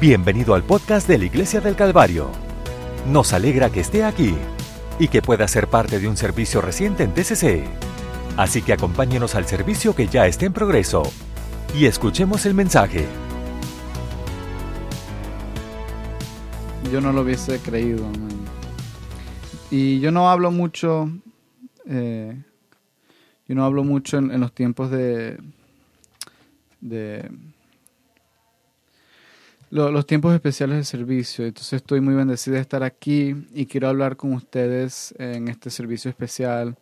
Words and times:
Bienvenido 0.00 0.54
al 0.54 0.62
podcast 0.62 1.06
de 1.06 1.18
la 1.18 1.26
Iglesia 1.26 1.60
del 1.60 1.76
Calvario. 1.76 2.30
Nos 3.06 3.34
alegra 3.34 3.68
que 3.68 3.80
esté 3.80 4.02
aquí 4.02 4.34
y 4.98 5.08
que 5.08 5.20
pueda 5.20 5.46
ser 5.46 5.68
parte 5.68 6.00
de 6.00 6.08
un 6.08 6.16
servicio 6.16 6.62
reciente 6.62 7.02
en 7.02 7.12
TCC. 7.12 7.66
Así 8.38 8.62
que 8.62 8.72
acompáñenos 8.72 9.34
al 9.34 9.44
servicio 9.44 9.94
que 9.94 10.06
ya 10.06 10.26
está 10.26 10.46
en 10.46 10.54
progreso 10.54 11.02
y 11.78 11.84
escuchemos 11.84 12.46
el 12.46 12.54
mensaje. 12.54 13.04
Yo 16.90 17.02
no 17.02 17.12
lo 17.12 17.20
hubiese 17.20 17.58
creído. 17.58 18.06
Y 19.70 20.00
yo 20.00 20.10
no 20.12 20.30
hablo 20.30 20.50
mucho, 20.50 21.10
eh, 21.84 22.42
yo 23.46 23.54
no 23.54 23.66
hablo 23.66 23.84
mucho 23.84 24.16
en, 24.16 24.40
los 24.40 24.54
tiempos 24.54 24.90
de 24.90 25.36
lo- 29.70 29.90
los 29.90 30.06
tiempos 30.06 30.34
especiales 30.34 30.76
de 30.78 30.84
servicio. 30.84 31.44
Entonces 31.46 31.74
estoy 31.74 32.00
muy 32.00 32.14
bendecida 32.14 32.56
de 32.56 32.60
estar 32.62 32.82
aquí 32.82 33.34
y 33.54 33.66
quiero 33.66 33.88
hablar 33.88 34.16
con 34.16 34.32
ustedes 34.34 35.14
en 35.18 35.48
este 35.48 35.70
servicio 35.70 36.08
especial. 36.10 36.76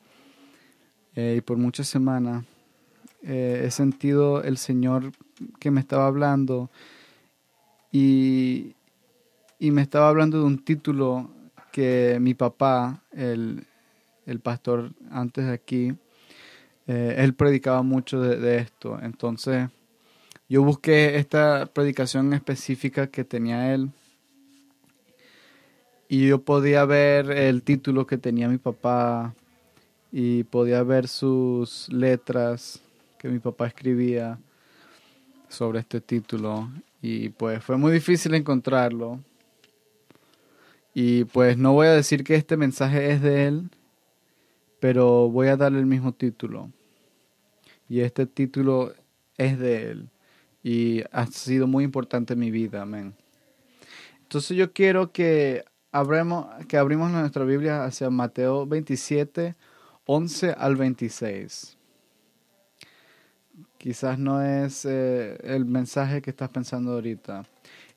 Eh, 1.14 1.36
y 1.38 1.40
por 1.40 1.56
muchas 1.56 1.88
semanas 1.88 2.44
eh, 3.22 3.64
he 3.66 3.70
sentido 3.70 4.42
el 4.42 4.58
Señor 4.58 5.12
que 5.60 5.70
me 5.70 5.80
estaba 5.80 6.06
hablando 6.06 6.70
y, 7.92 8.74
y 9.58 9.70
me 9.70 9.82
estaba 9.82 10.08
hablando 10.08 10.38
de 10.40 10.44
un 10.44 10.64
título 10.64 11.30
que 11.72 12.18
mi 12.20 12.34
papá, 12.34 13.02
el, 13.12 13.66
el 14.26 14.40
pastor 14.40 14.92
antes 15.10 15.46
de 15.46 15.52
aquí, 15.52 15.94
eh, 16.86 17.16
él 17.18 17.34
predicaba 17.34 17.82
mucho 17.82 18.20
de, 18.20 18.36
de 18.38 18.58
esto. 18.58 18.98
Entonces, 19.02 19.68
yo 20.48 20.62
busqué 20.62 21.16
esta 21.16 21.66
predicación 21.66 22.32
específica 22.32 23.08
que 23.08 23.24
tenía 23.24 23.74
él. 23.74 23.90
Y 26.08 26.28
yo 26.28 26.42
podía 26.42 26.84
ver 26.84 27.30
el 27.30 27.62
título 27.62 28.06
que 28.06 28.18
tenía 28.18 28.48
mi 28.48 28.58
papá. 28.58 29.34
Y 30.10 30.44
podía 30.44 30.82
ver 30.82 31.06
sus 31.06 31.88
letras 31.90 32.80
que 33.18 33.28
mi 33.28 33.40
papá 33.40 33.66
escribía 33.66 34.38
sobre 35.48 35.80
este 35.80 36.00
título. 36.00 36.70
Y 37.02 37.28
pues 37.28 37.62
fue 37.62 37.76
muy 37.76 37.92
difícil 37.92 38.34
encontrarlo. 38.34 39.20
Y 40.94 41.24
pues 41.24 41.58
no 41.58 41.74
voy 41.74 41.88
a 41.88 41.92
decir 41.92 42.24
que 42.24 42.36
este 42.36 42.56
mensaje 42.56 43.12
es 43.12 43.20
de 43.20 43.46
él 43.46 43.70
pero 44.80 45.28
voy 45.28 45.48
a 45.48 45.56
darle 45.56 45.80
el 45.80 45.86
mismo 45.86 46.12
título. 46.12 46.70
Y 47.88 48.00
este 48.00 48.26
título 48.26 48.92
es 49.36 49.58
de 49.58 49.90
él 49.90 50.08
y 50.68 51.02
ha 51.12 51.26
sido 51.28 51.66
muy 51.66 51.82
importante 51.82 52.34
en 52.34 52.40
mi 52.40 52.50
vida, 52.50 52.82
amén. 52.82 53.14
Entonces 54.20 54.54
yo 54.54 54.70
quiero 54.74 55.12
que 55.12 55.64
abremos, 55.92 56.46
que 56.66 56.76
abrimos 56.76 57.10
nuestra 57.10 57.44
Biblia 57.44 57.84
hacia 57.84 58.10
Mateo 58.10 58.66
27, 58.66 59.56
11 60.04 60.50
al 60.50 60.76
26. 60.76 61.78
Quizás 63.78 64.18
no 64.18 64.42
es 64.42 64.84
eh, 64.84 65.38
el 65.42 65.64
mensaje 65.64 66.20
que 66.20 66.28
estás 66.28 66.50
pensando 66.50 66.92
ahorita. 66.92 67.46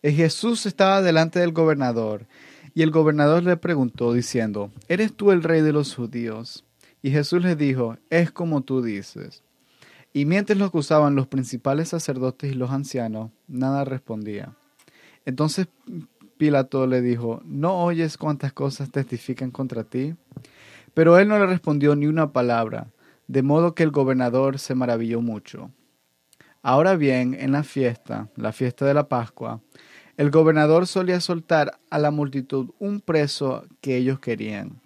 Eh, 0.01 0.13
Jesús 0.13 0.65
estaba 0.65 1.01
delante 1.01 1.41
del 1.41 1.51
gobernador 1.51 2.25
y 2.73 2.83
el 2.83 2.91
gobernador 2.91 3.43
le 3.43 3.57
preguntó 3.57 4.13
diciendo, 4.13 4.71
¿eres 4.87 5.13
tú 5.13 5.31
el 5.33 5.43
rey 5.43 5.59
de 5.59 5.73
los 5.73 5.93
judíos? 5.93 6.63
Y 7.01 7.11
Jesús 7.11 7.43
le 7.43 7.57
dijo, 7.57 7.97
es 8.09 8.31
como 8.31 8.61
tú 8.61 8.81
dices. 8.81 9.43
Y 10.13 10.25
mientras 10.25 10.57
lo 10.57 10.65
acusaban 10.65 11.15
los 11.15 11.27
principales 11.27 11.89
sacerdotes 11.89 12.51
y 12.51 12.55
los 12.55 12.71
ancianos, 12.71 13.31
nada 13.47 13.85
respondía. 13.85 14.53
Entonces 15.25 15.67
Pilato 16.37 16.87
le 16.87 17.01
dijo, 17.01 17.41
¿no 17.45 17.83
oyes 17.83 18.17
cuántas 18.17 18.51
cosas 18.51 18.91
testifican 18.91 19.51
contra 19.51 19.83
ti? 19.83 20.15
Pero 20.93 21.17
él 21.17 21.27
no 21.27 21.39
le 21.39 21.45
respondió 21.45 21.95
ni 21.95 22.07
una 22.07 22.33
palabra, 22.33 22.87
de 23.27 23.43
modo 23.43 23.75
que 23.75 23.83
el 23.83 23.91
gobernador 23.91 24.59
se 24.59 24.75
maravilló 24.75 25.21
mucho. 25.21 25.71
Ahora 26.63 26.95
bien, 26.95 27.35
en 27.39 27.53
la 27.53 27.63
fiesta, 27.63 28.29
la 28.35 28.51
fiesta 28.51 28.85
de 28.85 28.93
la 28.93 29.07
Pascua, 29.07 29.61
el 30.17 30.29
gobernador 30.29 30.85
solía 30.87 31.21
soltar 31.21 31.79
a 31.89 31.97
la 31.97 32.11
multitud 32.11 32.71
un 32.79 32.99
preso 32.99 33.65
que 33.79 33.95
ellos 33.95 34.19
querían. 34.19 34.81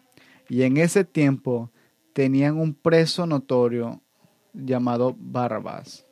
Y 0.47 0.61
en 0.63 0.77
ese 0.77 1.03
tiempo 1.03 1.71
tenían 2.13 2.57
un 2.57 2.73
preso 2.73 3.25
notorio 3.25 4.01
llamado. 4.55 5.15
Barrabás. 5.17 6.05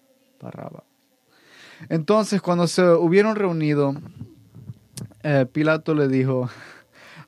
Entonces, 1.90 2.42
cuando 2.42 2.68
se 2.68 2.84
hubieron 2.84 3.36
reunido, 3.36 3.96
eh, 5.24 5.46
Pilato 5.52 5.94
le 5.94 6.08
dijo, 6.08 6.50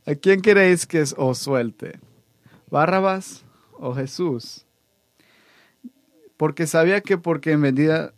¿a 0.06 0.16
quién 0.16 0.42
queréis 0.42 0.86
que 0.86 1.04
os 1.18 1.38
suelte? 1.38 2.00
¿Barrabás 2.70 3.44
o 3.74 3.94
Jesús? 3.94 4.66
Porque 6.38 6.68
sabía 6.68 7.02
que 7.02 7.18
porque 7.18 7.52
en 7.52 7.62
medida, 7.62 8.14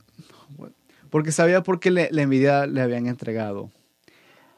porque 1.10 1.32
sabía 1.32 1.62
por 1.62 1.80
qué 1.80 1.92
le, 1.92 2.10
la 2.12 2.24
envidia 2.24 2.66
le 2.66 2.82
habían 2.82 3.08
entregado. 3.08 3.72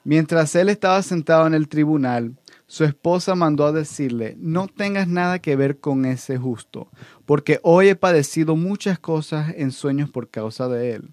Mientras 0.03 0.55
él 0.55 0.69
estaba 0.69 1.01
sentado 1.01 1.45
en 1.47 1.53
el 1.53 1.67
tribunal, 1.67 2.35
su 2.69 2.83
esposa 2.83 3.33
mandó 3.33 3.65
a 3.65 3.71
decirle, 3.71 4.35
no 4.37 4.67
tengas 4.67 5.07
nada 5.07 5.39
que 5.39 5.55
ver 5.55 5.79
con 5.79 6.05
ese 6.05 6.37
justo, 6.37 6.87
porque 7.25 7.59
hoy 7.63 7.87
he 7.87 7.95
padecido 7.95 8.55
muchas 8.55 8.99
cosas 8.99 9.55
en 9.57 9.71
sueños 9.71 10.11
por 10.11 10.29
causa 10.29 10.67
de 10.69 10.93
él. 10.93 11.09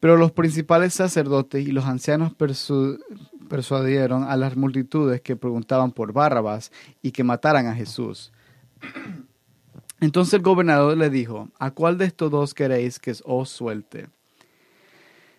Pero 0.00 0.16
los 0.16 0.32
principales 0.32 0.92
sacerdotes 0.92 1.64
y 1.64 1.70
los 1.70 1.84
ancianos 1.84 2.34
persu 2.34 2.98
persuadieron 3.48 4.24
a 4.24 4.36
las 4.36 4.56
multitudes 4.56 5.20
que 5.20 5.36
preguntaban 5.36 5.92
por 5.92 6.12
Barrabás 6.12 6.72
y 7.00 7.12
que 7.12 7.22
mataran 7.22 7.68
a 7.68 7.76
Jesús. 7.76 8.32
Entonces 10.00 10.34
el 10.34 10.42
gobernador 10.42 10.98
le 10.98 11.10
dijo, 11.10 11.48
¿a 11.60 11.70
cuál 11.70 11.96
de 11.96 12.06
estos 12.06 12.28
dos 12.28 12.54
queréis 12.54 12.98
que 12.98 13.14
os 13.22 13.50
suelte? 13.50 14.08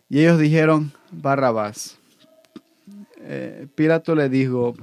Y 0.08 0.22
ellos 0.22 0.40
dijeron, 0.40 0.94
Barrabás. 1.12 2.00
Eh, 3.18 3.68
Pilato 3.76 4.16
le 4.16 4.30
dijo, 4.30 4.74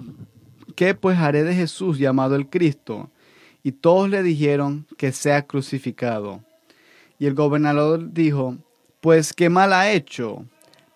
¿qué 0.80 0.94
pues 0.94 1.18
haré 1.18 1.44
de 1.44 1.54
Jesús 1.54 1.98
llamado 1.98 2.36
el 2.36 2.48
Cristo? 2.48 3.10
Y 3.62 3.72
todos 3.72 4.08
le 4.08 4.22
dijeron 4.22 4.86
que 4.96 5.12
sea 5.12 5.46
crucificado. 5.46 6.42
Y 7.18 7.26
el 7.26 7.34
gobernador 7.34 8.14
dijo, 8.14 8.56
pues 9.02 9.34
qué 9.34 9.50
mal 9.50 9.74
ha 9.74 9.92
hecho. 9.92 10.46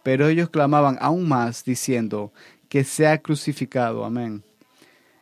Pero 0.02 0.28
ellos 0.28 0.48
clamaban 0.48 0.96
aún 1.02 1.28
más, 1.28 1.66
diciendo, 1.66 2.32
que 2.70 2.82
sea 2.82 3.18
crucificado. 3.18 4.06
Amén. 4.06 4.42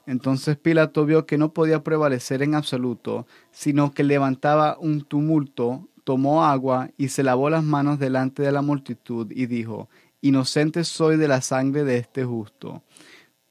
Entonces 0.06 0.56
Pilato 0.56 1.06
vio 1.06 1.26
que 1.26 1.38
no 1.38 1.52
podía 1.52 1.82
prevalecer 1.82 2.40
en 2.40 2.54
absoluto, 2.54 3.26
sino 3.50 3.90
que 3.90 4.04
levantaba 4.04 4.78
un 4.78 5.02
tumulto, 5.02 5.88
tomó 6.04 6.44
agua 6.44 6.88
y 6.96 7.08
se 7.08 7.24
lavó 7.24 7.50
las 7.50 7.64
manos 7.64 7.98
delante 7.98 8.44
de 8.44 8.52
la 8.52 8.62
multitud 8.62 9.26
y 9.32 9.46
dijo, 9.46 9.88
Inocente 10.20 10.84
soy 10.84 11.16
de 11.16 11.26
la 11.26 11.40
sangre 11.40 11.82
de 11.82 11.96
este 11.98 12.24
justo. 12.24 12.84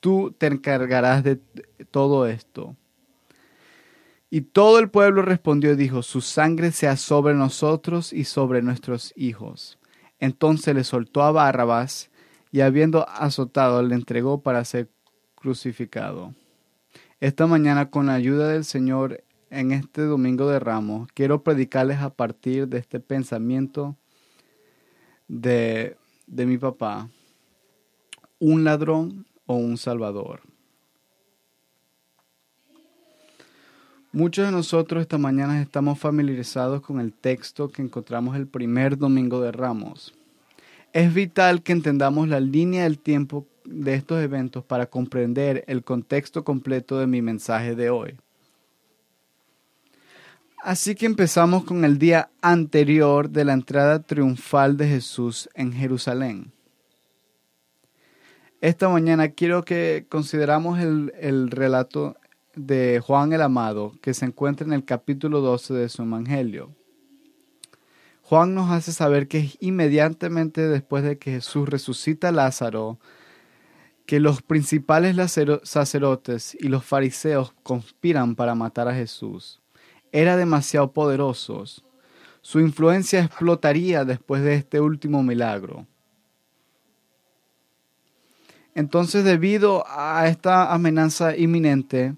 Tú 0.01 0.35
te 0.37 0.47
encargarás 0.47 1.23
de 1.23 1.37
todo 1.91 2.27
esto. 2.27 2.75
Y 4.33 4.41
todo 4.41 4.79
el 4.79 4.89
pueblo 4.89 5.21
respondió 5.21 5.71
y 5.71 5.75
dijo, 5.75 6.03
Su 6.03 6.21
sangre 6.21 6.71
sea 6.71 6.97
sobre 6.97 7.33
nosotros 7.33 8.11
y 8.11 8.23
sobre 8.23 8.61
nuestros 8.61 9.13
hijos. 9.15 9.77
Entonces 10.19 10.75
le 10.75 10.83
soltó 10.83 11.21
a 11.23 11.31
Barrabás 11.31 12.09
y 12.51 12.61
habiendo 12.61 13.07
azotado 13.09 13.81
le 13.81 13.95
entregó 13.95 14.41
para 14.41 14.63
ser 14.65 14.89
crucificado. 15.35 16.33
Esta 17.19 17.45
mañana 17.45 17.89
con 17.89 18.07
la 18.07 18.13
ayuda 18.13 18.47
del 18.49 18.65
Señor 18.65 19.23
en 19.49 19.71
este 19.71 20.03
domingo 20.03 20.47
de 20.49 20.59
Ramos 20.59 21.09
quiero 21.13 21.43
predicarles 21.43 21.99
a 21.99 22.09
partir 22.09 22.67
de 22.67 22.77
este 22.77 22.99
pensamiento 22.99 23.97
de, 25.27 25.97
de 26.25 26.45
mi 26.45 26.57
papá, 26.57 27.09
un 28.39 28.63
ladrón 28.63 29.25
o 29.51 29.55
un 29.55 29.77
salvador. 29.77 30.41
Muchos 34.13 34.45
de 34.45 34.51
nosotros 34.51 35.01
esta 35.01 35.17
mañana 35.17 35.61
estamos 35.61 35.99
familiarizados 35.99 36.81
con 36.81 36.99
el 36.99 37.13
texto 37.13 37.69
que 37.69 37.81
encontramos 37.81 38.35
el 38.35 38.47
primer 38.47 38.97
domingo 38.97 39.41
de 39.41 39.51
Ramos. 39.51 40.13
Es 40.93 41.13
vital 41.13 41.63
que 41.63 41.71
entendamos 41.71 42.27
la 42.27 42.39
línea 42.39 42.83
del 42.83 42.99
tiempo 42.99 43.45
de 43.65 43.93
estos 43.93 44.21
eventos 44.21 44.63
para 44.63 44.85
comprender 44.85 45.63
el 45.67 45.83
contexto 45.83 46.43
completo 46.43 46.97
de 46.97 47.07
mi 47.07 47.21
mensaje 47.21 47.75
de 47.75 47.89
hoy. 47.89 48.17
Así 50.63 50.95
que 50.95 51.05
empezamos 51.05 51.63
con 51.63 51.83
el 51.83 51.97
día 51.97 52.29
anterior 52.41 53.29
de 53.29 53.45
la 53.45 53.53
entrada 53.53 54.01
triunfal 54.01 54.77
de 54.77 54.87
Jesús 54.87 55.49
en 55.55 55.73
Jerusalén. 55.73 56.51
Esta 58.61 58.89
mañana 58.89 59.29
quiero 59.29 59.65
que 59.65 60.05
consideramos 60.07 60.79
el, 60.79 61.11
el 61.19 61.49
relato 61.49 62.15
de 62.53 63.01
Juan 63.03 63.33
el 63.33 63.41
Amado 63.41 63.93
que 64.03 64.13
se 64.13 64.25
encuentra 64.25 64.67
en 64.67 64.73
el 64.73 64.85
capítulo 64.85 65.41
12 65.41 65.73
de 65.73 65.89
su 65.89 66.03
Evangelio. 66.03 66.69
Juan 68.21 68.53
nos 68.53 68.69
hace 68.69 68.91
saber 68.91 69.27
que 69.27 69.49
inmediatamente 69.61 70.67
después 70.67 71.03
de 71.03 71.17
que 71.17 71.31
Jesús 71.31 71.67
resucita 71.67 72.29
a 72.29 72.31
Lázaro, 72.31 72.99
que 74.05 74.19
los 74.19 74.43
principales 74.43 75.15
sacerdotes 75.63 76.55
y 76.59 76.67
los 76.67 76.85
fariseos 76.85 77.55
conspiran 77.63 78.35
para 78.35 78.53
matar 78.53 78.87
a 78.87 78.93
Jesús. 78.93 79.59
Era 80.11 80.37
demasiado 80.37 80.93
poderosos. 80.93 81.83
Su 82.41 82.59
influencia 82.59 83.23
explotaría 83.23 84.05
después 84.05 84.43
de 84.43 84.53
este 84.53 84.79
último 84.79 85.23
milagro. 85.23 85.87
Entonces, 88.75 89.23
debido 89.23 89.83
a 89.87 90.27
esta 90.27 90.73
amenaza 90.73 91.35
inminente 91.35 92.15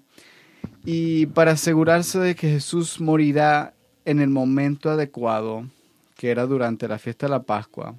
y 0.84 1.26
para 1.26 1.52
asegurarse 1.52 2.18
de 2.18 2.34
que 2.34 2.48
Jesús 2.48 3.00
morirá 3.00 3.74
en 4.04 4.20
el 4.20 4.28
momento 4.28 4.90
adecuado, 4.90 5.66
que 6.16 6.30
era 6.30 6.46
durante 6.46 6.86
la 6.86 6.98
fiesta 6.98 7.26
de 7.26 7.30
la 7.30 7.42
Pascua, 7.42 7.96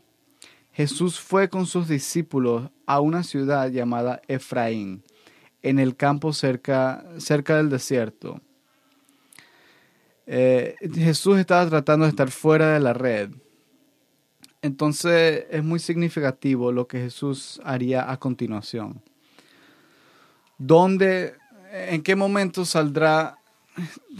Jesús 0.72 1.20
fue 1.20 1.50
con 1.50 1.66
sus 1.66 1.88
discípulos 1.88 2.70
a 2.86 3.00
una 3.00 3.24
ciudad 3.24 3.70
llamada 3.70 4.22
Efraín, 4.28 5.04
en 5.62 5.80
el 5.80 5.96
campo 5.96 6.32
cerca, 6.34 7.06
cerca 7.18 7.58
del 7.58 7.70
desierto. 7.70 8.42
Eh, 10.28 10.76
Jesús 10.94 11.40
estaba 11.40 11.68
tratando 11.70 12.06
de 12.06 12.10
estar 12.10 12.30
fuera 12.30 12.74
de 12.74 12.80
la 12.80 12.94
red. 12.94 13.32
Entonces 14.66 15.46
es 15.52 15.64
muy 15.64 15.78
significativo 15.78 16.72
lo 16.72 16.88
que 16.88 17.00
Jesús 17.00 17.62
haría 17.64 18.10
a 18.10 18.18
continuación. 18.18 19.00
¿Dónde, 20.58 21.36
en 21.72 22.02
qué 22.02 22.16
momento 22.16 22.66
saldrá 22.66 23.38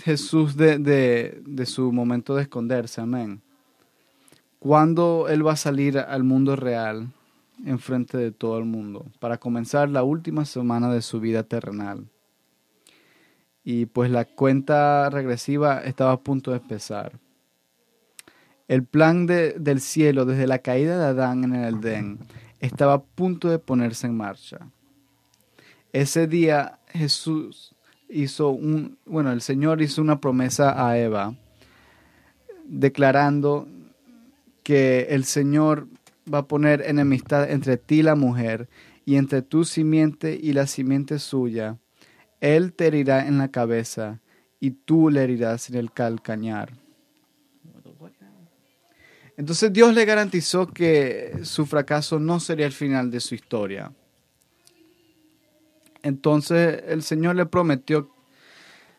Jesús 0.04 0.56
de, 0.56 0.78
de 0.78 1.66
su 1.66 1.92
momento 1.92 2.36
de 2.36 2.44
esconderse? 2.44 3.02
Amén. 3.02 3.42
¿Cuándo 4.60 5.30
Él 5.30 5.46
va 5.46 5.54
a 5.54 5.58
salir 5.58 5.98
al 5.98 6.24
mundo 6.24 6.56
real 6.56 7.08
en 7.66 7.80
frente 7.80 8.16
de 8.16 8.32
todo 8.32 8.60
el 8.60 8.66
mundo 8.66 9.08
para 9.20 9.40
comenzar 9.40 9.90
la 9.90 10.04
última 10.04 10.46
semana 10.46 10.94
de 10.94 11.02
su 11.02 11.20
vida 11.20 11.42
terrenal? 11.42 12.06
Y 13.64 13.88
pues 13.88 14.12
la 14.12 14.26
cuenta 14.26 15.10
regresiva 15.10 15.80
estaba 15.80 16.12
a 16.12 16.20
punto 16.20 16.52
de 16.52 16.58
empezar. 16.58 17.14
El 18.68 18.84
plan 18.84 19.28
del 19.28 19.80
cielo 19.80 20.26
desde 20.26 20.48
la 20.48 20.60
caída 20.60 20.98
de 20.98 21.06
Adán 21.06 21.44
en 21.44 21.56
el 21.56 21.76
Edén 21.76 22.20
estaba 22.60 22.94
a 22.94 23.04
punto 23.04 23.50
de 23.50 23.60
ponerse 23.60 24.08
en 24.08 24.18
marcha. 24.18 24.58
Ese 25.94 26.28
día 26.28 26.80
Jesús 26.88 27.76
hizo 28.10 28.50
un, 28.50 28.98
bueno, 29.06 29.32
el 29.32 29.42
Señor 29.42 29.82
hizo 29.82 30.02
una 30.02 30.20
promesa 30.20 30.88
a 30.88 30.98
Eva, 30.98 31.36
declarando 32.66 33.68
que 34.64 35.08
el 35.12 35.26
Señor 35.26 35.88
va 36.32 36.40
a 36.40 36.48
poner 36.48 36.82
enemistad 36.88 37.50
entre 37.52 37.78
ti 37.78 38.00
y 38.00 38.04
la 38.04 38.16
mujer, 38.16 38.68
y 39.06 39.18
entre 39.18 39.44
tu 39.44 39.64
simiente 39.64 40.38
y 40.42 40.54
la 40.54 40.66
simiente 40.66 41.20
suya. 41.20 41.78
Él 42.42 42.74
te 42.74 42.88
herirá 42.88 43.28
en 43.28 43.38
la 43.38 43.50
cabeza, 43.50 44.22
y 44.60 44.72
tú 44.72 45.12
le 45.12 45.24
herirás 45.24 45.70
en 45.70 45.76
el 45.76 45.92
calcañar. 45.92 46.85
Entonces 49.38 49.74
Dios 49.74 49.94
le 49.94 50.06
garantizó 50.06 50.68
que 50.68 51.40
su 51.44 51.66
fracaso 51.66 52.20
no 52.20 52.40
sería 52.40 52.66
el 52.66 52.72
final 52.72 53.12
de 53.12 53.20
su 53.20 53.36
historia. 53.36 53.92
Entonces 56.04 56.84
el 56.88 57.04
Señor 57.04 57.36
le 57.36 57.46
prometió, 57.46 57.98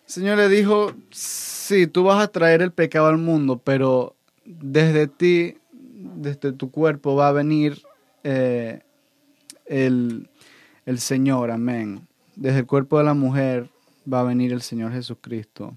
el 0.06 0.12
Señor 0.12 0.38
le 0.38 0.48
dijo, 0.48 0.92
sí, 1.10 1.86
tú 1.86 2.04
vas 2.04 2.22
a 2.22 2.28
traer 2.28 2.62
el 2.62 2.72
pecado 2.72 3.06
al 3.06 3.18
mundo, 3.18 3.60
pero 3.62 4.16
desde 4.44 5.06
ti, 5.06 5.56
desde 5.72 6.52
tu 6.52 6.70
cuerpo 6.70 7.14
va 7.14 7.28
a 7.28 7.32
venir 7.32 7.80
eh, 8.24 8.80
el, 9.66 10.28
el 10.84 10.98
Señor, 10.98 11.50
amén. 11.50 12.06
Desde 12.34 12.58
el 12.58 12.66
cuerpo 12.66 12.98
de 12.98 13.04
la 13.04 13.14
mujer 13.14 13.70
va 14.12 14.20
a 14.20 14.24
venir 14.24 14.52
el 14.52 14.62
Señor 14.62 14.92
Jesucristo. 14.92 15.76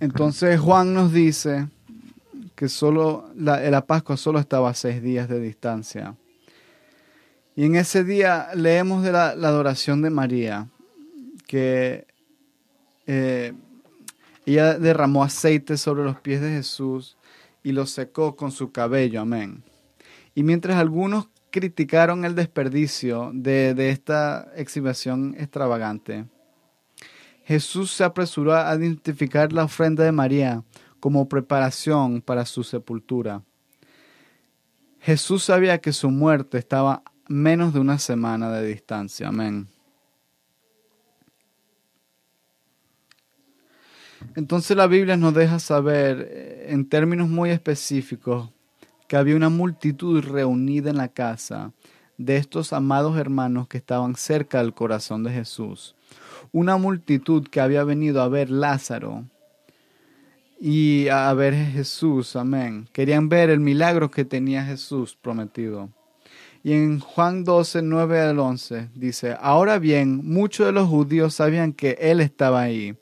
Entonces 0.00 0.58
Juan 0.58 0.94
nos 0.94 1.12
dice 1.12 1.68
que 2.54 2.68
solo 2.68 3.30
la, 3.36 3.60
la, 3.70 3.86
Pascua 3.86 4.16
solo 4.16 4.38
estaba 4.38 4.70
a 4.70 4.74
seis 4.74 5.02
días 5.02 5.28
de 5.28 5.40
distancia. 5.40 6.16
Y 7.54 7.64
en 7.66 7.76
ese 7.76 8.04
día 8.04 8.48
leemos 8.54 9.02
de 9.02 9.12
la, 9.12 9.28
adoración 9.28 10.00
de 10.00 10.08
María, 10.08 10.68
que 11.46 12.06
eh, 13.06 13.52
ella 14.46 14.78
derramó 14.78 15.22
aceite 15.22 15.76
sobre 15.76 16.04
los 16.04 16.18
pies 16.18 16.40
de 16.40 16.50
Jesús 16.50 17.18
y 17.62 17.72
los 17.72 17.90
secó 17.90 18.36
con 18.36 18.50
su 18.52 18.72
cabello. 18.72 19.20
Amén. 19.20 19.62
Y 20.34 20.42
mientras 20.42 20.76
algunos 20.76 21.28
criticaron 21.50 22.24
el 22.24 22.34
desperdicio 22.34 23.30
de, 23.34 23.74
de 23.74 23.90
esta 23.90 24.50
exhibición 24.56 25.34
extravagante, 25.38 26.24
Jesús 27.50 27.90
se 27.90 28.04
apresuró 28.04 28.54
a 28.54 28.72
identificar 28.76 29.52
la 29.52 29.64
ofrenda 29.64 30.04
de 30.04 30.12
María 30.12 30.62
como 31.00 31.28
preparación 31.28 32.22
para 32.22 32.46
su 32.46 32.62
sepultura. 32.62 33.42
Jesús 35.00 35.42
sabía 35.42 35.80
que 35.80 35.92
su 35.92 36.12
muerte 36.12 36.58
estaba 36.58 37.02
menos 37.26 37.74
de 37.74 37.80
una 37.80 37.98
semana 37.98 38.52
de 38.52 38.68
distancia. 38.68 39.26
Amén. 39.26 39.66
Entonces 44.36 44.76
la 44.76 44.86
Biblia 44.86 45.16
nos 45.16 45.34
deja 45.34 45.58
saber 45.58 46.28
eh, 46.30 46.66
en 46.68 46.88
términos 46.88 47.28
muy 47.28 47.50
específicos 47.50 48.48
que 49.08 49.16
había 49.16 49.34
una 49.34 49.48
multitud 49.48 50.22
reunida 50.22 50.90
en 50.90 50.98
la 50.98 51.08
casa 51.08 51.72
de 52.16 52.36
estos 52.36 52.72
amados 52.72 53.18
hermanos 53.18 53.66
que 53.66 53.78
estaban 53.78 54.14
cerca 54.14 54.58
del 54.58 54.72
corazón 54.72 55.24
de 55.24 55.32
Jesús. 55.32 55.96
Una 56.52 56.76
multitud 56.76 57.46
que 57.48 57.60
había 57.60 57.84
venido 57.84 58.22
a 58.22 58.28
ver 58.28 58.50
Lázaro 58.50 59.24
y 60.60 61.08
a 61.08 61.32
ver 61.32 61.54
Jesús, 61.54 62.36
amén. 62.36 62.88
Querían 62.92 63.28
ver 63.28 63.50
el 63.50 63.60
milagro 63.60 64.10
que 64.10 64.24
tenía 64.24 64.64
Jesús 64.64 65.16
prometido. 65.20 65.90
Y 66.62 66.72
en 66.72 67.00
Juan 67.00 67.44
12, 67.44 67.80
9 67.82 68.20
al 68.20 68.38
11 68.38 68.90
dice, 68.94 69.34
ahora 69.40 69.78
bien, 69.78 70.20
muchos 70.22 70.66
de 70.66 70.72
los 70.72 70.88
judíos 70.88 71.34
sabían 71.34 71.72
que 71.72 71.96
Él 72.00 72.20
estaba 72.20 72.60
ahí 72.60 72.96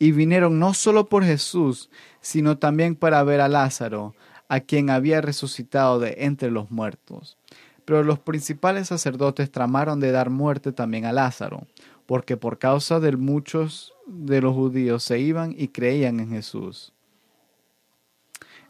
y 0.00 0.10
vinieron 0.10 0.58
no 0.58 0.74
solo 0.74 1.08
por 1.08 1.24
Jesús, 1.24 1.90
sino 2.20 2.58
también 2.58 2.96
para 2.96 3.22
ver 3.22 3.40
a 3.40 3.48
Lázaro, 3.48 4.14
a 4.48 4.60
quien 4.60 4.90
había 4.90 5.20
resucitado 5.20 6.00
de 6.00 6.16
entre 6.18 6.50
los 6.50 6.72
muertos. 6.72 7.38
Pero 7.84 8.02
los 8.02 8.18
principales 8.18 8.88
sacerdotes 8.88 9.52
tramaron 9.52 10.00
de 10.00 10.10
dar 10.10 10.30
muerte 10.30 10.72
también 10.72 11.04
a 11.04 11.12
Lázaro, 11.12 11.68
porque 12.06 12.36
por 12.36 12.58
causa 12.58 13.00
de 13.00 13.16
muchos 13.16 13.94
de 14.06 14.40
los 14.40 14.54
judíos 14.54 15.02
se 15.02 15.18
iban 15.18 15.54
y 15.56 15.68
creían 15.68 16.20
en 16.20 16.30
Jesús. 16.30 16.92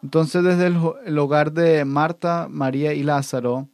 Entonces 0.02 0.44
desde 0.44 0.66
el 0.66 1.18
hogar 1.18 1.52
de 1.52 1.84
Marta, 1.84 2.46
María 2.50 2.92
y 2.92 3.02
Lázaro, 3.02 3.68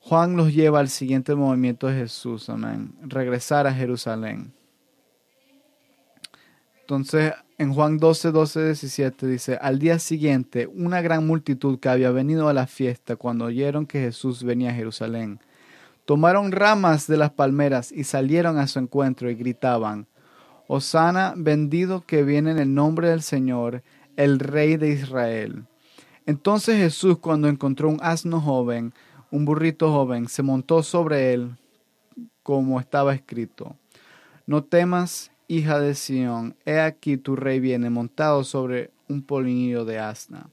Juan 0.00 0.36
los 0.36 0.54
lleva 0.54 0.80
al 0.80 0.88
siguiente 0.88 1.34
movimiento 1.34 1.86
de 1.86 2.00
Jesús, 2.00 2.48
amén, 2.48 2.94
regresar 3.02 3.66
a 3.66 3.74
Jerusalén. 3.74 4.52
Entonces, 6.80 7.34
en 7.58 7.74
Juan 7.74 7.98
12, 7.98 8.30
12, 8.30 8.64
17 8.64 9.26
dice, 9.26 9.58
al 9.60 9.78
día 9.78 9.98
siguiente, 9.98 10.66
una 10.66 11.02
gran 11.02 11.26
multitud 11.26 11.78
que 11.78 11.90
había 11.90 12.10
venido 12.10 12.48
a 12.48 12.54
la 12.54 12.66
fiesta 12.66 13.16
cuando 13.16 13.44
oyeron 13.44 13.84
que 13.84 14.00
Jesús 14.00 14.42
venía 14.42 14.70
a 14.70 14.74
Jerusalén, 14.74 15.40
tomaron 16.08 16.52
ramas 16.52 17.06
de 17.06 17.18
las 17.18 17.32
palmeras 17.32 17.92
y 17.92 18.04
salieron 18.04 18.56
a 18.56 18.66
su 18.66 18.78
encuentro 18.78 19.28
y 19.30 19.34
gritaban, 19.34 20.06
Osana, 20.66 21.34
bendito 21.36 22.00
que 22.06 22.22
viene 22.22 22.50
en 22.52 22.58
el 22.58 22.72
nombre 22.72 23.10
del 23.10 23.20
Señor, 23.20 23.82
el 24.16 24.38
Rey 24.38 24.78
de 24.78 24.88
Israel. 24.88 25.66
Entonces 26.24 26.78
Jesús, 26.78 27.18
cuando 27.18 27.46
encontró 27.46 27.90
un 27.90 27.98
asno 28.02 28.40
joven, 28.40 28.94
un 29.30 29.44
burrito 29.44 29.92
joven, 29.92 30.28
se 30.28 30.42
montó 30.42 30.82
sobre 30.82 31.34
él, 31.34 31.58
como 32.42 32.80
estaba 32.80 33.14
escrito. 33.14 33.76
No 34.46 34.64
temas, 34.64 35.30
hija 35.46 35.78
de 35.78 35.94
Sión, 35.94 36.56
he 36.64 36.80
aquí 36.80 37.18
tu 37.18 37.36
rey 37.36 37.60
viene 37.60 37.90
montado 37.90 38.44
sobre 38.44 38.92
un 39.10 39.20
polinillo 39.20 39.84
de 39.84 39.98
asna. 39.98 40.48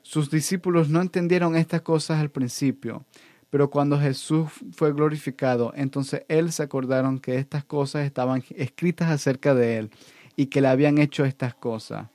Sus 0.00 0.30
discípulos 0.30 0.88
no 0.88 1.02
entendieron 1.02 1.56
estas 1.56 1.82
cosas 1.82 2.20
al 2.20 2.30
principio, 2.30 3.04
pero 3.50 3.70
cuando 3.70 3.98
Jesús 3.98 4.48
fue 4.72 4.92
glorificado, 4.92 5.72
entonces 5.74 6.22
él 6.28 6.52
se 6.52 6.62
acordaron 6.62 7.18
que 7.18 7.36
estas 7.36 7.64
cosas 7.64 8.04
estaban 8.04 8.44
escritas 8.54 9.10
acerca 9.10 9.54
de 9.54 9.78
él 9.78 9.90
y 10.36 10.46
que 10.46 10.60
le 10.60 10.68
habían 10.68 10.98
hecho 10.98 11.24
estas 11.24 11.54
cosas. 11.54 12.08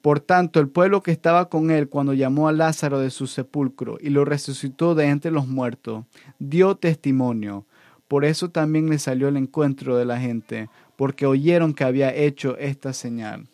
Por 0.00 0.18
tanto, 0.18 0.58
el 0.58 0.68
pueblo 0.68 1.02
que 1.02 1.12
estaba 1.12 1.48
con 1.48 1.70
él 1.70 1.88
cuando 1.88 2.12
llamó 2.12 2.48
a 2.48 2.52
Lázaro 2.52 2.98
de 2.98 3.10
su 3.10 3.26
sepulcro 3.28 3.98
y 4.00 4.10
lo 4.10 4.24
resucitó 4.24 4.96
de 4.96 5.06
entre 5.06 5.30
los 5.30 5.46
muertos, 5.46 6.04
dio 6.40 6.76
testimonio. 6.76 7.66
Por 8.08 8.24
eso 8.24 8.50
también 8.50 8.90
le 8.90 8.98
salió 8.98 9.28
el 9.28 9.36
encuentro 9.36 9.96
de 9.96 10.04
la 10.04 10.18
gente, 10.18 10.68
porque 10.96 11.24
oyeron 11.26 11.72
que 11.72 11.84
había 11.84 12.12
hecho 12.12 12.56
esta 12.58 12.92
señal. 12.92 13.46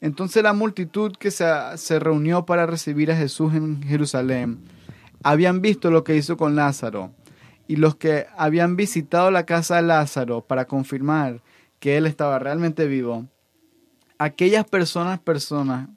Entonces 0.00 0.42
la 0.42 0.54
multitud 0.54 1.12
que 1.18 1.30
se, 1.30 1.44
se 1.76 1.98
reunió 1.98 2.46
para 2.46 2.66
recibir 2.66 3.12
a 3.12 3.16
Jesús 3.16 3.54
en 3.54 3.82
Jerusalén 3.82 4.60
habían 5.24 5.60
visto 5.62 5.90
lo 5.90 6.04
que 6.04 6.14
hizo 6.14 6.36
con 6.36 6.54
Lázaro 6.54 7.12
y 7.66 7.76
los 7.76 7.96
que 7.96 8.26
habían 8.36 8.76
visitado 8.76 9.30
la 9.30 9.46
casa 9.46 9.76
de 9.76 9.82
Lázaro 9.82 10.42
para 10.42 10.66
confirmar 10.66 11.40
que 11.80 11.96
él 11.96 12.06
estaba 12.06 12.38
realmente 12.38 12.86
vivo, 12.86 13.26
aquellas 14.18 14.66
personas, 14.66 15.18
personas 15.18 15.88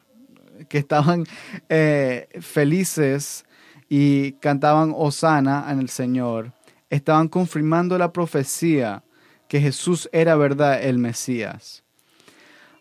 que 0.69 0.77
estaban 0.77 1.25
eh, 1.69 2.29
felices 2.41 3.45
y 3.89 4.31
cantaban 4.33 4.93
Osana 4.95 5.67
en 5.69 5.79
el 5.79 5.89
Señor, 5.89 6.53
estaban 6.89 7.27
confirmando 7.27 7.97
la 7.97 8.13
profecía 8.13 9.03
que 9.49 9.59
Jesús 9.59 10.09
era 10.13 10.35
verdad 10.35 10.81
el 10.81 10.97
Mesías. 10.97 11.83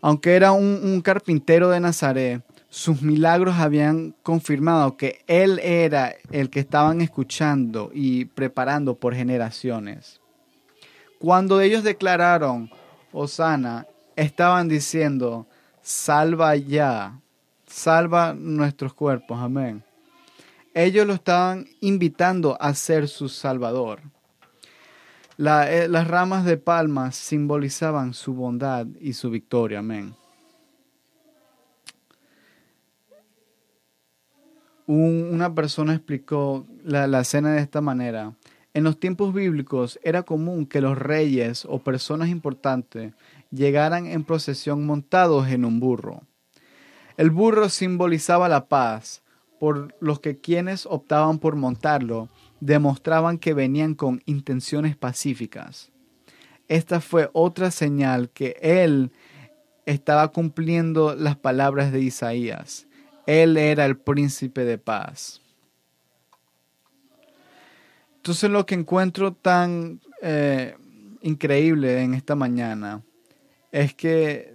Aunque 0.00 0.36
era 0.36 0.52
un, 0.52 0.80
un 0.84 1.00
carpintero 1.00 1.70
de 1.70 1.80
Nazaret, 1.80 2.42
sus 2.76 3.00
milagros 3.00 3.56
habían 3.56 4.14
confirmado 4.22 4.98
que 4.98 5.24
Él 5.28 5.58
era 5.60 6.14
el 6.30 6.50
que 6.50 6.60
estaban 6.60 7.00
escuchando 7.00 7.90
y 7.94 8.26
preparando 8.26 8.96
por 8.96 9.14
generaciones. 9.14 10.20
Cuando 11.18 11.62
ellos 11.62 11.84
declararon, 11.84 12.70
Osana, 13.12 13.86
estaban 14.14 14.68
diciendo, 14.68 15.46
salva 15.80 16.54
ya, 16.56 17.18
salva 17.66 18.34
nuestros 18.34 18.92
cuerpos, 18.92 19.40
amén. 19.40 19.82
Ellos 20.74 21.06
lo 21.06 21.14
estaban 21.14 21.66
invitando 21.80 22.58
a 22.60 22.74
ser 22.74 23.08
su 23.08 23.30
salvador. 23.30 24.02
Eh, 25.38 25.86
las 25.88 26.08
ramas 26.08 26.44
de 26.44 26.58
palmas 26.58 27.16
simbolizaban 27.16 28.12
su 28.12 28.34
bondad 28.34 28.86
y 29.00 29.14
su 29.14 29.30
victoria, 29.30 29.78
amén. 29.78 30.14
Una 34.86 35.54
persona 35.54 35.94
explicó 35.94 36.66
la, 36.84 37.06
la 37.06 37.20
escena 37.20 37.52
de 37.52 37.60
esta 37.60 37.80
manera. 37.80 38.34
En 38.74 38.84
los 38.84 39.00
tiempos 39.00 39.32
bíblicos 39.32 39.98
era 40.02 40.22
común 40.22 40.66
que 40.66 40.80
los 40.80 40.98
reyes 40.98 41.64
o 41.64 41.78
personas 41.78 42.28
importantes 42.28 43.14
llegaran 43.50 44.06
en 44.06 44.24
procesión 44.24 44.84
montados 44.86 45.48
en 45.48 45.64
un 45.64 45.80
burro. 45.80 46.22
El 47.16 47.30
burro 47.30 47.68
simbolizaba 47.70 48.48
la 48.48 48.68
paz, 48.68 49.22
por 49.58 49.94
los 50.00 50.20
que 50.20 50.38
quienes 50.38 50.86
optaban 50.86 51.38
por 51.38 51.56
montarlo 51.56 52.28
demostraban 52.60 53.38
que 53.38 53.54
venían 53.54 53.94
con 53.94 54.22
intenciones 54.26 54.96
pacíficas. 54.96 55.90
Esta 56.68 57.00
fue 57.00 57.30
otra 57.32 57.70
señal 57.70 58.30
que 58.30 58.56
él 58.60 59.12
estaba 59.86 60.28
cumpliendo 60.32 61.14
las 61.14 61.36
palabras 61.36 61.92
de 61.92 62.00
Isaías. 62.00 62.86
Él 63.26 63.56
era 63.56 63.84
el 63.84 63.96
príncipe 63.96 64.64
de 64.64 64.78
paz. 64.78 65.40
Entonces 68.16 68.50
lo 68.50 68.66
que 68.66 68.74
encuentro 68.74 69.32
tan 69.32 70.00
eh, 70.22 70.76
increíble 71.22 72.02
en 72.02 72.14
esta 72.14 72.34
mañana 72.34 73.02
es 73.70 73.94
que 73.94 74.54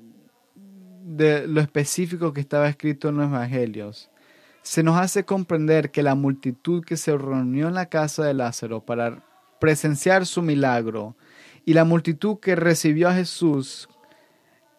de 1.04 1.48
lo 1.48 1.62
específico 1.62 2.34
que 2.34 2.42
estaba 2.42 2.70
escrito 2.70 3.10
en 3.10 3.18
los 3.18 3.28
evangelios, 3.28 4.10
se 4.62 4.84
nos 4.84 4.98
hace 4.98 5.25
comprender 5.25 5.92
que 5.92 6.04
la 6.04 6.16
multitud 6.16 6.84
que 6.84 6.98
se 6.98 7.18
reunió 7.18 7.68
en 7.68 7.74
la 7.74 7.88
casa 7.88 8.24
de 8.24 8.34
Lázaro 8.34 8.86
para 8.86 9.24
presenciar 9.60 10.25
su 10.25 10.42
milagro 10.42 11.16
y 11.66 11.74
la 11.74 11.84
multitud 11.84 12.40
que 12.40 12.56
recibió 12.56 13.10
a 13.10 13.13
Jesús 13.13 13.90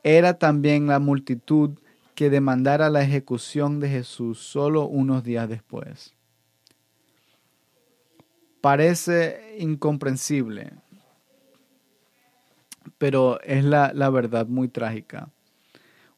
era 0.03 0.39
también 0.39 0.87
la 0.87 0.99
multitud 0.99 1.79
que 2.15 2.31
demandara 2.31 2.91
la 2.91 3.03
ejecución 3.03 3.81
de 3.81 3.89
Jesús 3.89 4.39
solo 4.39 4.87
unos 4.87 5.25
días 5.25 5.49
después. 5.49 6.15
Parece 8.61 9.57
incomprensible, 9.59 10.73
pero 12.99 13.41
es 13.43 13.65
la, 13.65 13.93
la 13.95 14.11
verdad 14.11 14.47
muy 14.47 14.69
trágica. 14.69 15.31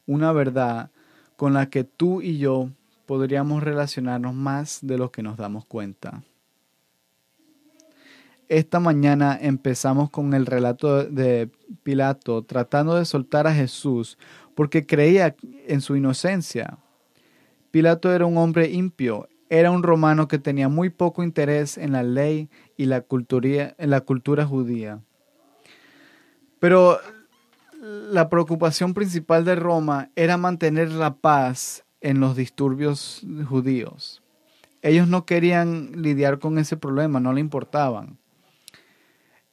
Una 0.05 0.31
verdad 0.31 0.91
con 1.35 1.53
la 1.53 1.69
que 1.69 1.83
tú 1.83 2.21
y 2.21 2.37
yo 2.37 2.69
podríamos 3.05 3.63
relacionarnos 3.63 4.33
más 4.33 4.79
de 4.81 4.97
lo 4.97 5.11
que 5.11 5.23
nos 5.23 5.37
damos 5.37 5.65
cuenta. 5.65 6.23
Esta 8.47 8.79
mañana 8.79 9.37
empezamos 9.41 10.11
con 10.11 10.35
el 10.35 10.45
relato 10.45 11.03
de 11.03 11.49
Pilato 11.81 12.43
tratando 12.43 12.95
de 12.95 13.05
soltar 13.05 13.47
a 13.47 13.55
Jesús 13.55 14.19
porque 14.55 14.85
creía 14.85 15.35
en 15.67 15.81
su 15.81 15.95
inocencia. 15.95 16.79
Pilato 17.71 18.13
era 18.13 18.25
un 18.25 18.37
hombre 18.37 18.71
impio, 18.71 19.27
era 19.49 19.69
un 19.69 19.83
romano 19.83 20.27
que 20.27 20.39
tenía 20.39 20.69
muy 20.69 20.89
poco 20.89 21.23
interés 21.23 21.77
en 21.77 21.91
la 21.91 22.03
ley 22.03 22.49
y 22.77 22.83
en 22.83 22.89
la 23.89 24.01
cultura 24.01 24.45
judía. 24.45 25.01
Pero 26.59 26.99
la 27.81 28.29
preocupación 28.29 28.93
principal 28.93 29.45
de 29.45 29.55
Roma 29.55 30.09
era 30.15 30.37
mantener 30.37 30.91
la 30.91 31.15
paz 31.15 31.85
en 32.01 32.19
los 32.19 32.35
disturbios 32.35 33.25
judíos. 33.47 34.23
Ellos 34.81 35.07
no 35.07 35.25
querían 35.25 36.01
lidiar 36.01 36.39
con 36.39 36.57
ese 36.57 36.77
problema, 36.77 37.19
no 37.19 37.33
le 37.33 37.41
importaban. 37.41 38.17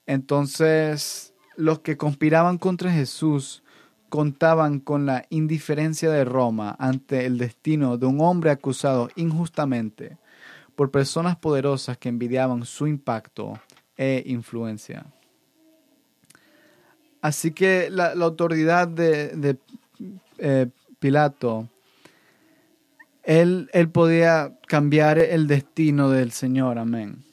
Entonces, 0.07 1.35
los 1.57 1.81
que 1.81 1.97
conspiraban 1.97 2.59
contra 2.59 2.93
Jesús 2.93 3.62
contaban 4.13 4.79
con 4.79 5.07
la 5.07 5.25
indiferencia 5.31 6.11
de 6.11 6.27
Roma 6.27 6.77
ante 6.79 7.25
el 7.25 7.39
destino 7.39 7.97
de 7.97 8.05
un 8.05 8.21
hombre 8.21 8.51
acusado 8.51 9.09
injustamente 9.17 10.19
por 10.77 10.91
personas 10.91 11.35
poderosas 11.37 11.97
que 11.97 12.11
envidiaban 12.11 12.67
su 12.67 12.87
impacto 12.87 13.59
e 13.97 14.23
influencia. 14.27 15.07
Así 17.23 17.53
que 17.53 17.89
la, 17.89 18.13
autoridad 18.13 18.87
de, 18.87 19.57
eh, 20.37 20.67
Pilato 20.99 21.71
él, 23.23 23.71
podía 23.95 24.59
cambiar 24.67 25.19
el 25.21 25.47
destino 25.47 26.11
del 26.11 26.33
Señor, 26.33 26.77
amén. 26.77 27.25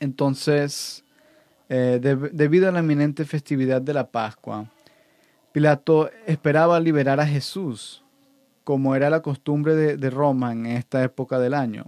Entonces, 0.00 1.04
eh, 1.68 1.98
debido 2.32 2.68
a 2.68 2.72
la 2.72 2.80
eminente 2.80 3.24
festividad 3.24 3.82
de 3.82 3.94
la 3.94 4.10
Pascua, 4.10 4.70
Pilato 5.52 6.10
esperaba 6.26 6.78
liberar 6.80 7.18
a 7.18 7.26
Jesús, 7.26 8.04
como 8.64 8.94
era 8.94 9.08
la 9.08 9.22
costumbre 9.22 9.74
de, 9.74 10.10
Roma 10.10 10.52
en 10.52 10.66
esta 10.66 11.02
época 11.02 11.38
del 11.38 11.54
año. 11.54 11.86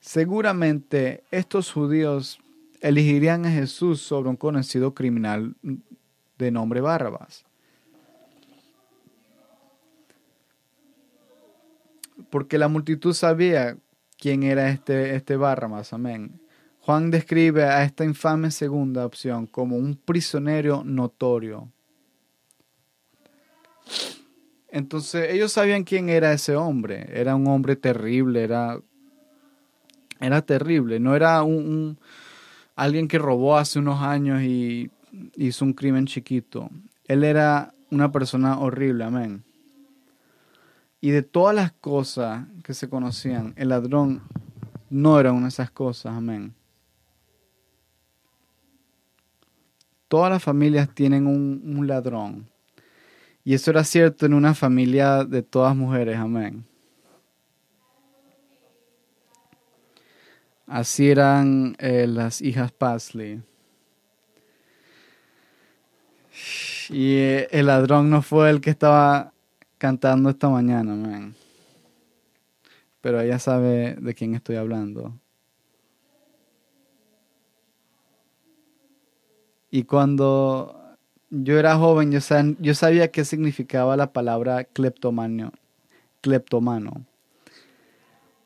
Seguramente 0.00 1.24
estos 1.30 1.72
judíos 1.72 2.38
elegirían 2.80 3.46
a 3.46 3.50
Jesús 3.50 4.00
sobre 4.00 4.28
un 4.28 4.36
conocido 4.36 4.94
criminal 4.94 5.56
de 6.38 6.50
nombre 6.52 6.80
Barrabás. 6.80 7.48
porque 12.30 12.58
la 12.58 12.68
multitud 12.68 13.14
sabía 13.14 13.76
quién 14.18 14.42
era 14.42 14.70
este, 14.70 15.14
este 15.14 15.36
amén. 15.92 16.40
Juan 16.88 17.10
describe 17.10 17.64
a 17.64 17.84
esta 17.84 18.02
infame 18.02 18.50
segunda 18.50 19.04
opción 19.04 19.46
como 19.46 19.76
un 19.76 19.94
prisionero 19.94 20.82
notorio. 20.86 21.68
Entonces 24.70 25.34
ellos 25.34 25.52
sabían 25.52 25.84
quién 25.84 26.08
era 26.08 26.32
ese 26.32 26.56
hombre. 26.56 27.06
Era 27.12 27.36
un 27.36 27.46
hombre 27.46 27.76
terrible, 27.76 28.42
era, 28.42 28.80
era 30.18 30.40
terrible. 30.40 30.98
No 30.98 31.14
era 31.14 31.42
un, 31.42 31.98
alguien 32.74 33.06
que 33.06 33.18
robó 33.18 33.58
hace 33.58 33.78
unos 33.78 34.00
años 34.00 34.40
y 34.40 34.90
hizo 35.36 35.66
un 35.66 35.74
crimen 35.74 36.06
chiquito. 36.06 36.70
Él 37.04 37.22
era 37.22 37.74
una 37.90 38.10
persona 38.10 38.58
horrible, 38.58 39.04
amén. 39.04 39.44
Y 41.02 41.10
de 41.10 41.20
todas 41.20 41.54
las 41.54 41.70
cosas 41.70 42.46
que 42.64 42.72
se 42.72 42.88
conocían, 42.88 43.52
el 43.56 43.68
ladrón 43.68 44.22
no 44.88 45.20
era 45.20 45.32
una 45.32 45.42
de 45.42 45.48
esas 45.48 45.70
cosas, 45.70 46.14
amén. 46.14 46.54
Todas 50.08 50.30
las 50.30 50.42
familias 50.42 50.88
tienen 50.94 51.26
un, 51.26 51.86
ladrón. 51.86 52.48
Y 53.44 53.54
eso 53.54 53.70
era 53.70 53.84
cierto 53.84 54.26
en 54.26 54.34
una 54.34 54.54
familia 54.54 55.24
de 55.24 55.42
todas 55.42 55.76
mujeres, 55.76 56.16
amén. 56.16 56.64
Así 60.66 61.10
eran 61.10 61.76
eh, 61.78 62.06
las 62.06 62.42
hijas 62.42 62.72
Pasley. 62.72 63.42
Y 66.90 67.16
eh, 67.16 67.48
el 67.50 67.66
ladrón 67.66 68.10
no 68.10 68.22
fue 68.22 68.50
el 68.50 68.60
que 68.60 68.70
estaba 68.70 69.32
cantando 69.78 70.30
esta 70.30 70.48
mañana, 70.48 70.94
man. 70.94 71.34
Pero 73.00 73.20
ella 73.20 73.38
sabe 73.38 73.94
de 73.94 74.14
quién 74.14 74.34
estoy 74.34 74.56
hablando. 74.56 75.14
Y 79.70 79.84
cuando 79.84 80.78
yo 81.30 81.58
era 81.58 81.76
joven, 81.76 82.10
yo, 82.10 82.74
sabía 82.74 83.10
qué 83.10 83.24
significaba 83.24 83.96
la 83.96 84.12
palabra 84.12 84.64
cleptomano, 84.64 85.52
cleptomano. 86.22 87.04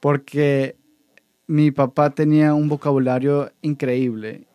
Porque 0.01 0.77
mi 1.47 1.71
papá 1.71 2.11
tenía 2.11 2.55
un 2.55 2.69
vocabulario 2.69 3.53
increíble 3.63 4.47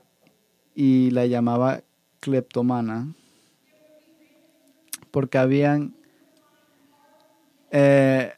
y 0.75 1.11
la 1.11 1.25
llamaba 1.25 1.81
cleptomana. 2.19 3.13
Porque 5.09 5.37
habían, 5.37 5.95
eh, 7.71 8.33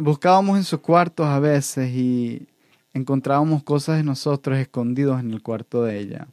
buscábamos 0.00 0.56
en 0.56 0.64
sus 0.64 0.78
cuartos 0.78 1.26
a 1.26 1.40
veces 1.40 1.90
y 1.90 2.46
encontrábamos 2.94 3.64
cosas 3.64 3.96
de 3.96 4.04
nosotros 4.04 4.56
escondidos 4.56 5.18
en 5.18 5.32
el 5.32 5.42
cuarto 5.42 5.82
de 5.82 5.98
ella. 5.98 6.28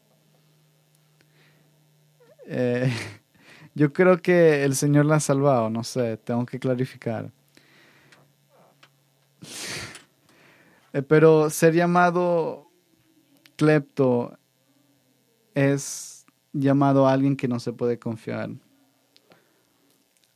Eh, 2.47 2.91
yo 3.75 3.93
creo 3.93 4.21
que 4.21 4.63
el 4.63 4.75
Señor 4.75 5.05
la 5.05 5.15
ha 5.15 5.19
salvado, 5.19 5.69
no 5.69 5.83
sé, 5.83 6.17
tengo 6.17 6.45
que 6.45 6.59
clarificar. 6.59 7.31
Eh, 10.95 11.01
pero 11.01 11.49
ser 11.49 11.73
llamado 11.73 12.69
clepto 13.55 14.37
es 15.55 16.23
llamado 16.51 17.07
a 17.07 17.13
alguien 17.13 17.35
que 17.35 17.47
no 17.47 17.59
se 17.59 17.73
puede 17.73 17.97
confiar. 17.97 18.51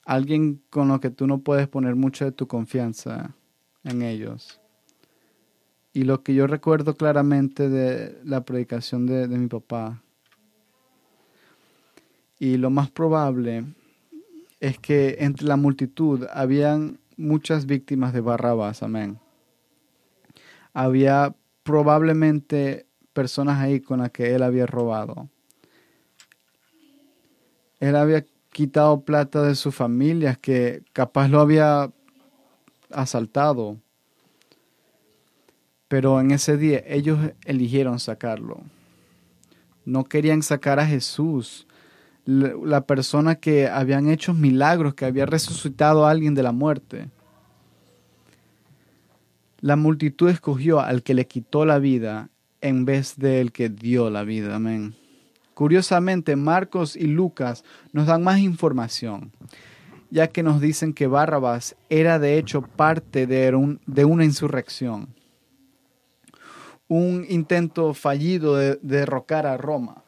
Alguien 0.03 0.59
con 0.71 0.87
lo 0.87 0.99
que 0.99 1.11
tú 1.11 1.27
no 1.27 1.41
puedes 1.41 1.67
poner 1.67 1.95
mucha 1.95 2.25
de 2.25 2.31
tu 2.31 2.47
confianza 2.47 3.35
en 3.83 4.01
ellos. 4.01 4.59
Y 5.93 6.05
lo 6.05 6.23
que 6.23 6.33
yo 6.33 6.47
recuerdo 6.47 6.95
claramente 6.95 7.69
de 7.69 8.19
la 8.23 8.43
predicación 8.43 9.05
de, 9.05 9.27
de 9.27 9.37
mi 9.37 9.47
papá 9.47 10.01
y 12.39 12.57
lo 12.57 12.69
más 12.69 12.89
probable 12.91 13.65
es 14.59 14.79
que 14.79 15.17
entre 15.19 15.47
la 15.47 15.55
multitud 15.55 16.25
habían 16.31 16.99
muchas 17.15 17.65
víctimas 17.65 18.13
de 18.13 18.21
Barrabás, 18.21 18.83
amén. 18.83 19.19
Había 20.73 21.35
probablemente 21.63 22.85
personas 23.13 23.59
ahí 23.59 23.79
con 23.79 23.99
las 23.99 24.11
que 24.11 24.35
él 24.35 24.43
había 24.43 24.67
robado. 24.67 25.29
Él 27.79 27.95
había 27.95 28.25
quitado 28.51 29.01
plata 29.01 29.41
de 29.43 29.55
sus 29.55 29.75
familias 29.75 30.37
que 30.37 30.83
capaz 30.93 31.27
lo 31.27 31.39
había 31.39 31.91
asaltado. 32.91 33.77
Pero 35.87 36.19
en 36.19 36.31
ese 36.31 36.57
día 36.57 36.83
ellos 36.85 37.19
eligieron 37.45 37.99
sacarlo. 37.99 38.61
No 39.85 40.03
querían 40.03 40.41
sacar 40.41 40.79
a 40.79 40.85
Jesús 40.85 41.67
la 42.27 42.81
persona 42.81 43.35
que 43.35 43.69
habían 43.69 44.09
hecho 44.09 44.33
milagros, 44.33 44.95
que 44.95 45.05
había 45.05 45.25
resucitado 45.25 46.05
a 46.05 46.11
alguien 46.11 46.35
de 46.35 46.43
la 46.43 46.51
muerte. 46.51 47.09
La 49.61 49.77
multitud 49.77 50.29
escogió 50.29 50.81
al 50.81 51.03
que 51.03 51.13
le 51.13 51.25
quitó 51.25 51.65
la 51.65 51.79
vida 51.79 52.29
en 52.59 52.83
vez 52.83 53.15
del 53.17 53.53
que 53.53 53.69
dio 53.69 54.09
la 54.09 54.23
vida. 54.23 54.55
Amén. 54.55 54.93
Curiosamente, 55.53 56.35
Marcos 56.35 56.97
y 56.97 57.07
Lucas 57.07 57.63
nos 57.93 58.07
dan 58.07 58.23
más 58.23 58.39
información, 58.39 59.31
ya 60.11 60.27
que 60.27 60.43
nos 60.43 60.59
dicen 60.59 60.93
que 60.93 61.07
Barrabás 61.07 61.77
era 61.89 62.19
de 62.19 62.37
hecho 62.37 62.61
parte 62.61 63.25
de, 63.25 63.77
de 63.85 64.05
una 64.05 64.25
insurrección, 64.25 65.07
un 66.89 67.25
intento 67.29 67.93
fallido 67.93 68.57
de 68.57 68.77
derrocar 68.81 69.47
a 69.47 69.55
Roma. 69.55 70.03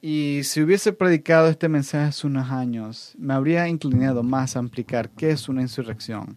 Y 0.00 0.42
si 0.44 0.62
hubiese 0.62 0.92
predicado 0.92 1.48
este 1.48 1.68
mensaje 1.68 2.08
hace 2.08 2.26
unos 2.26 2.50
años, 2.50 3.14
me 3.18 3.34
habría 3.34 3.66
inclinado 3.66 4.22
más 4.22 4.56
a 4.56 4.60
explicar 4.60 5.10
qué 5.10 5.30
es 5.30 5.48
una 5.48 5.62
insurrección. 5.62 6.36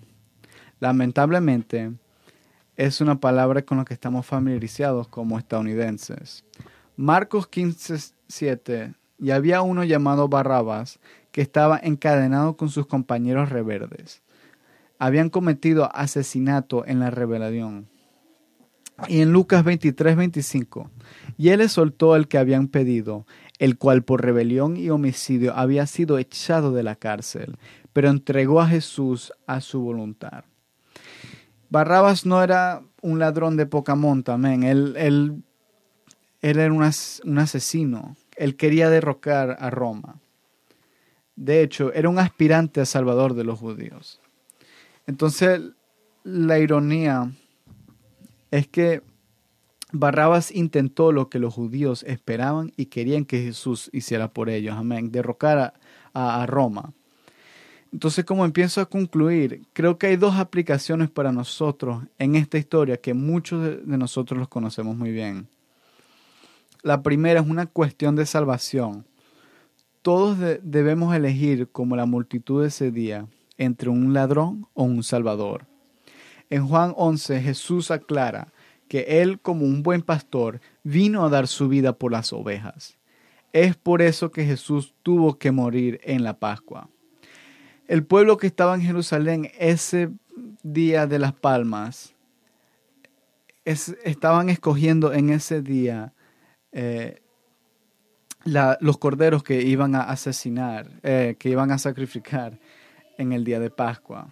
Lamentablemente, 0.80 1.92
es 2.76 3.02
una 3.02 3.20
palabra 3.20 3.62
con 3.62 3.78
la 3.78 3.86
que 3.86 3.94
estamos 3.94 4.26
familiarizados 4.26 5.08
como 5.08 5.38
estadounidenses. 5.38 6.44
Marcos 6.98 7.48
15:7 7.48 8.96
y 9.20 9.30
había 9.30 9.62
uno 9.62 9.84
llamado 9.84 10.28
Barrabas 10.28 11.00
que 11.32 11.42
estaba 11.42 11.80
encadenado 11.82 12.58
con 12.58 12.70
sus 12.70 12.88
compañeros 12.88 13.50
rebeldes. 13.50 14.24
Habían 14.98 15.30
cometido 15.30 15.96
asesinato 15.96 16.86
en 16.86 17.00
la 17.00 17.12
rebelión. 17.12 17.88
Y 19.08 19.22
en 19.22 19.32
Lucas 19.32 19.64
23:25, 19.64 20.90
y 21.38 21.50
él 21.50 21.60
les 21.60 21.72
soltó 21.72 22.16
el 22.16 22.28
que 22.28 22.38
habían 22.38 22.68
pedido, 22.68 23.26
el 23.62 23.78
cual 23.78 24.02
por 24.02 24.24
rebelión 24.24 24.76
y 24.76 24.90
homicidio 24.90 25.54
había 25.56 25.86
sido 25.86 26.18
echado 26.18 26.74
de 26.74 26.82
la 26.82 26.96
cárcel, 26.96 27.60
pero 27.94 28.10
entregó 28.10 28.60
a 28.60 28.68
Jesús 28.68 29.32
a 29.46 29.62
su 29.62 29.82
voluntad. 29.82 30.46
Barrabas 31.70 32.26
no 32.26 32.42
era 32.42 32.82
un 33.04 33.20
ladrón 33.20 33.58
de 33.58 33.68
poca 33.68 33.94
monta, 33.94 34.34
amén. 34.34 34.64
Él, 34.64 34.96
él, 34.98 35.44
era 36.42 36.74
un, 36.74 36.82
un 36.82 37.38
asesino. 37.38 38.16
Él 38.36 38.56
quería 38.56 38.90
derrocar 38.90 39.58
a 39.60 39.70
Roma. 39.70 40.16
De 41.36 41.62
hecho, 41.62 41.94
era 41.94 42.10
un 42.10 42.18
aspirante 42.18 42.82
a 42.82 42.86
salvador 42.88 43.36
de 43.36 43.44
los 43.44 43.60
judíos. 43.60 44.20
Entonces, 45.06 45.62
la 46.24 46.58
ironía 46.58 47.32
es 48.50 48.68
que 48.68 49.04
Barrabas 49.92 50.52
intentó 50.52 51.12
lo 51.12 51.30
que 51.30 51.40
los 51.40 51.54
judíos 51.54 52.04
esperaban 52.04 52.72
y 52.78 52.86
querían 52.86 53.26
que 53.26 53.44
Jesús 53.44 53.90
hiciera 53.92 54.30
por 54.30 54.50
ellos, 54.50 54.76
amén, 54.78 55.12
derrocar 55.12 55.74
a, 56.14 56.46
Roma. 56.46 56.94
Entonces, 57.92 58.24
como 58.24 58.46
empiezo 58.46 58.80
a 58.80 58.86
concluir, 58.86 59.64
creo 59.74 59.98
que 59.98 60.08
hay 60.08 60.16
dos 60.16 60.36
aplicaciones 60.36 61.10
para 61.10 61.32
nosotros 61.32 62.04
en 62.20 62.36
esta 62.36 62.58
historia 62.58 62.98
que 62.98 63.14
muchos 63.14 63.64
de, 63.64 63.98
nosotros 63.98 64.40
los 64.40 64.48
conocemos 64.48 64.96
muy 64.96 65.12
bien. 65.12 65.48
La 66.84 67.04
primera 67.04 67.42
es 67.42 67.48
una 67.48 67.66
cuestión 67.66 68.16
de 68.16 68.26
salvación. 68.26 69.06
Todos 70.02 70.38
debemos 70.64 71.14
elegir, 71.14 71.70
como 71.70 71.96
la 71.96 72.06
multitud 72.06 72.66
ese 72.66 72.92
día, 72.92 73.28
entre 73.58 73.90
un 73.90 74.14
ladrón 74.14 74.68
o 74.74 74.84
un 74.84 75.04
salvador. 75.04 75.66
En 76.50 76.68
Juan 76.68 76.94
11 76.98 77.42
Jesús 77.42 77.92
aclara, 77.92 78.52
que 78.92 79.22
Él 79.22 79.40
como 79.40 79.64
un 79.64 79.84
buen 79.84 80.02
pastor 80.02 80.60
vino 80.84 81.24
a 81.24 81.30
dar 81.30 81.48
su 81.48 81.70
vida 81.70 81.94
por 81.94 82.12
las 82.12 82.34
ovejas. 82.34 82.98
Es 83.54 83.78
por 83.78 84.02
eso 84.02 84.34
que 84.34 84.44
Jesús 84.44 84.94
tuvo 85.02 85.38
que 85.38 85.52
morir 85.52 86.02
en 86.04 86.26
la 86.26 86.38
Pascua. 86.40 86.90
El 87.88 88.04
pueblo 88.04 88.36
que 88.36 88.48
estaba 88.48 88.76
en 88.76 88.82
Jerusalén 88.82 89.50
ese 89.58 90.10
día 90.62 91.08
de 91.08 91.20
las 91.20 91.32
palmas, 91.32 92.14
estaban 93.64 94.50
escogiendo 94.50 95.14
en 95.14 95.30
ese 95.30 95.62
día 95.62 96.12
eh, 96.74 97.22
los 98.44 98.98
corderos 98.98 99.42
que 99.42 99.62
iban 99.62 99.96
a 99.96 100.02
asesinar, 100.02 101.00
eh, 101.02 101.38
que 101.40 101.48
iban 101.48 101.72
a 101.72 101.78
sacrificar 101.78 102.60
en 103.18 103.32
el 103.32 103.46
día 103.46 103.62
de 103.62 103.70
Pascua. 103.70 104.28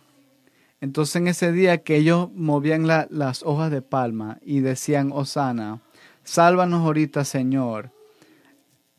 Entonces 0.82 1.16
en 1.18 1.28
ese 1.28 1.52
día 1.52 1.80
que 1.80 1.98
ellos 1.98 2.30
movían 2.34 2.88
las 2.88 3.44
hojas 3.44 3.72
de 3.72 3.82
palma 3.82 4.40
y 4.42 4.62
decían, 4.62 5.12
Osana, 5.12 5.82
sálvanos 6.24 6.86
ahorita 6.86 7.26
Señor, 7.26 7.92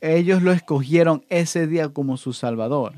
ellos 0.00 0.42
lo 0.42 0.52
escogieron 0.52 1.24
ese 1.28 1.66
día 1.66 1.90
como 1.90 2.16
su 2.16 2.32
Salvador. 2.32 2.94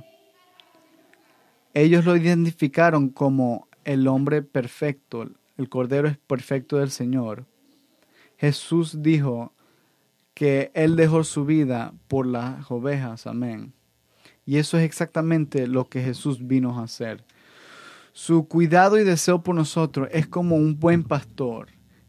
Ellos 1.75 2.05
lo 2.05 2.17
identificaron 2.17 3.09
como 3.09 3.69
el 3.85 4.07
hombre 4.07 4.43
perfecto, 4.43 5.29
el 5.57 5.69
Cordero 5.69 6.09
es 6.09 6.19
perfecto 6.19 6.79
del 6.79 6.91
Señor. 6.91 7.47
Jesús 8.37 9.03
dijo 9.03 9.53
que 10.35 10.71
Él 10.75 10.97
dejó 10.97 11.25
su 11.25 11.45
vida 11.45 11.95
por 12.09 12.27
las 12.27 12.71
ovejas, 12.71 13.27
amén. 13.27 13.73
Y 14.45 14.59
eso 14.59 14.77
es 14.79 14.85
exactamente 14.85 15.67
lo 15.67 15.89
que 15.89 16.03
Jesús 16.03 16.47
vino 16.47 16.79
a 16.79 16.85
hacer. 16.85 17.25
Su 18.15 18.47
cuidado 18.47 18.99
y 18.99 19.05
deseo 19.05 19.43
por 19.43 19.55
nosotros 19.55 20.07
es 20.13 20.27
como 20.27 20.57
un 20.57 20.79
buen 20.79 21.03
pastor 21.03 21.69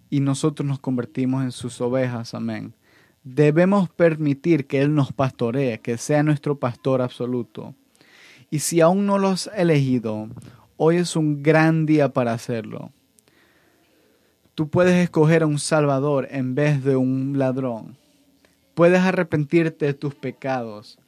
y 0.10 0.20
nosotros 0.20 0.68
nos 0.68 0.80
convertimos 0.80 1.46
en 1.46 1.54
sus 1.54 1.80
ovejas. 1.80 2.34
Amén. 2.34 2.74
Debemos 3.24 3.90
permitir 3.90 4.68
que 4.68 4.82
Él 4.82 4.94
nos 4.94 5.14
pastoree, 5.14 5.80
que 5.80 5.98
sea 5.98 6.22
nuestro 6.22 6.60
pastor 6.60 7.02
absoluto. 7.02 7.74
Y 8.50 8.60
si 8.60 8.82
aún 8.82 9.06
no 9.06 9.18
lo 9.18 9.30
has 9.30 9.50
elegido, 9.56 10.28
hoy 10.76 10.98
es 10.98 11.16
un 11.16 11.42
gran 11.42 11.86
día 11.86 12.12
para 12.12 12.34
hacerlo. 12.34 12.92
Tú 14.56 14.68
puedes 14.68 15.02
escoger 15.02 15.44
a 15.44 15.48
un 15.48 15.58
Salvador 15.58 16.28
en 16.32 16.54
vez 16.54 16.84
de 16.84 16.98
un 16.98 17.40
ladrón. 17.40 17.98
Puedes 18.76 19.00
arrepentirte 19.00 19.86
de 19.86 19.94
tus 19.94 20.16
pecados 20.16 21.00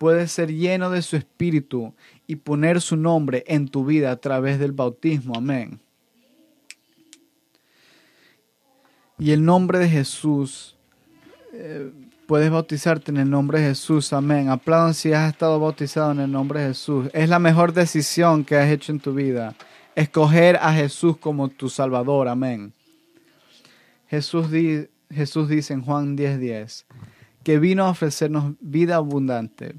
puedes 0.00 0.32
ser 0.32 0.50
lleno 0.50 0.88
de 0.88 1.02
su 1.02 1.14
espíritu 1.16 1.92
y 2.26 2.36
poner 2.36 2.80
su 2.80 2.96
nombre 2.96 3.44
en 3.46 3.68
tu 3.68 3.84
vida 3.84 4.10
a 4.10 4.16
través 4.16 4.58
del 4.58 4.72
bautismo. 4.72 5.34
Amén. 5.36 5.78
Y 9.18 9.32
el 9.32 9.44
nombre 9.44 9.78
de 9.78 9.90
Jesús 9.90 10.74
eh, 11.52 11.92
puedes 12.26 12.50
bautizarte 12.50 13.10
en 13.10 13.18
el 13.18 13.28
nombre 13.28 13.60
de 13.60 13.68
Jesús. 13.68 14.14
Amén. 14.14 14.48
Aplaudan 14.48 14.94
si 14.94 15.12
has 15.12 15.30
estado 15.30 15.60
bautizado 15.60 16.12
en 16.12 16.20
el 16.20 16.32
nombre 16.32 16.62
de 16.62 16.68
Jesús. 16.68 17.10
Es 17.12 17.28
la 17.28 17.38
mejor 17.38 17.74
decisión 17.74 18.42
que 18.42 18.56
has 18.56 18.70
hecho 18.70 18.92
en 18.92 19.00
tu 19.00 19.12
vida. 19.12 19.54
Escoger 19.94 20.56
a 20.62 20.72
Jesús 20.72 21.18
como 21.18 21.48
tu 21.48 21.68
Salvador. 21.68 22.26
Amén. 22.28 22.72
Jesús, 24.08 24.46
Jesús 25.10 25.46
dice 25.50 25.74
en 25.74 25.82
Juan 25.82 26.16
10:10 26.16 26.38
10, 26.38 26.86
que 27.42 27.58
vino 27.58 27.84
a 27.84 27.90
ofrecernos 27.90 28.54
vida 28.60 28.96
abundante. 28.96 29.74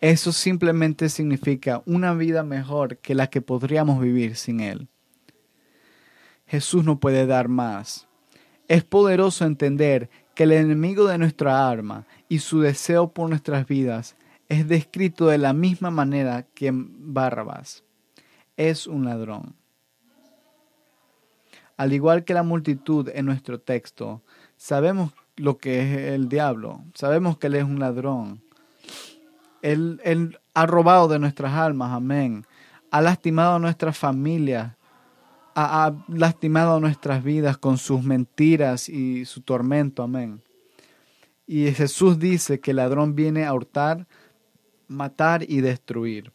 Eso 0.00 0.32
simplemente 0.32 1.08
significa 1.08 1.82
una 1.84 2.14
vida 2.14 2.42
mejor 2.42 2.98
que 2.98 3.14
la 3.14 3.28
que 3.28 3.42
podríamos 3.42 4.00
vivir 4.00 4.36
sin 4.36 4.60
Él. 4.60 4.88
Jesús 6.46 6.84
no 6.84 6.98
puede 6.98 7.26
dar 7.26 7.48
más. 7.48 8.08
Es 8.66 8.82
poderoso 8.82 9.44
entender 9.44 10.08
que 10.34 10.44
el 10.44 10.52
enemigo 10.52 11.06
de 11.06 11.18
nuestra 11.18 11.68
arma 11.68 12.06
y 12.28 12.38
su 12.38 12.60
deseo 12.60 13.12
por 13.12 13.28
nuestras 13.28 13.66
vidas 13.66 14.16
es 14.48 14.66
descrito 14.66 15.28
de 15.28 15.38
la 15.38 15.52
misma 15.52 15.90
manera 15.90 16.46
que 16.54 16.70
Barrabás. 16.72 17.84
Es 18.56 18.86
un 18.86 19.04
ladrón. 19.04 19.54
Al 21.76 21.92
igual 21.92 22.24
que 22.24 22.34
la 22.34 22.42
multitud 22.42 23.08
en 23.14 23.26
nuestro 23.26 23.60
texto, 23.60 24.22
sabemos 24.56 25.12
lo 25.36 25.58
que 25.58 25.80
es 25.80 26.12
el 26.12 26.28
diablo, 26.28 26.84
sabemos 26.94 27.38
que 27.38 27.46
él 27.46 27.54
es 27.54 27.64
un 27.64 27.78
ladrón. 27.78 28.42
Él, 29.62 30.00
él 30.04 30.38
ha 30.54 30.66
robado 30.66 31.08
de 31.08 31.18
nuestras 31.18 31.52
almas, 31.52 31.92
amén. 31.92 32.46
Ha 32.90 33.00
lastimado 33.00 33.56
a 33.56 33.58
nuestras 33.58 33.96
familias, 33.96 34.74
ha, 35.54 35.92
lastimado 36.08 36.80
nuestras 36.80 37.22
vidas 37.22 37.58
con 37.58 37.78
sus 37.78 38.02
mentiras 38.02 38.88
y 38.88 39.24
su 39.24 39.42
tormento. 39.42 40.02
Amén. 40.02 40.42
Y 41.46 41.70
Jesús 41.72 42.18
dice 42.18 42.60
que 42.60 42.70
el 42.70 42.78
ladrón 42.78 43.14
viene 43.14 43.44
a 43.44 43.52
hurtar, 43.52 44.06
matar 44.88 45.44
y 45.48 45.60
destruir. 45.60 46.32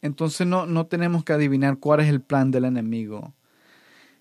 Entonces 0.00 0.46
no, 0.46 0.66
no 0.66 0.86
tenemos 0.86 1.24
que 1.24 1.32
adivinar 1.32 1.78
cuál 1.78 2.00
es 2.00 2.08
el 2.08 2.20
plan 2.20 2.50
del 2.50 2.64
enemigo. 2.64 3.34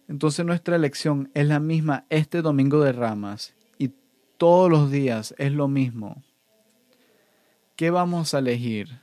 Entonces 0.07 0.45
nuestra 0.45 0.75
elección 0.75 1.31
es 1.33 1.47
la 1.47 1.59
misma 1.59 2.05
este 2.09 2.41
domingo 2.41 2.81
de 2.81 2.91
ramas 2.91 3.55
y 3.77 3.91
todos 4.37 4.69
los 4.69 4.91
días 4.91 5.33
es 5.37 5.53
lo 5.53 5.67
mismo. 5.67 6.21
¿Qué 7.81 7.89
vamos 7.89 8.35
a 8.35 8.37
elegir? 8.37 8.99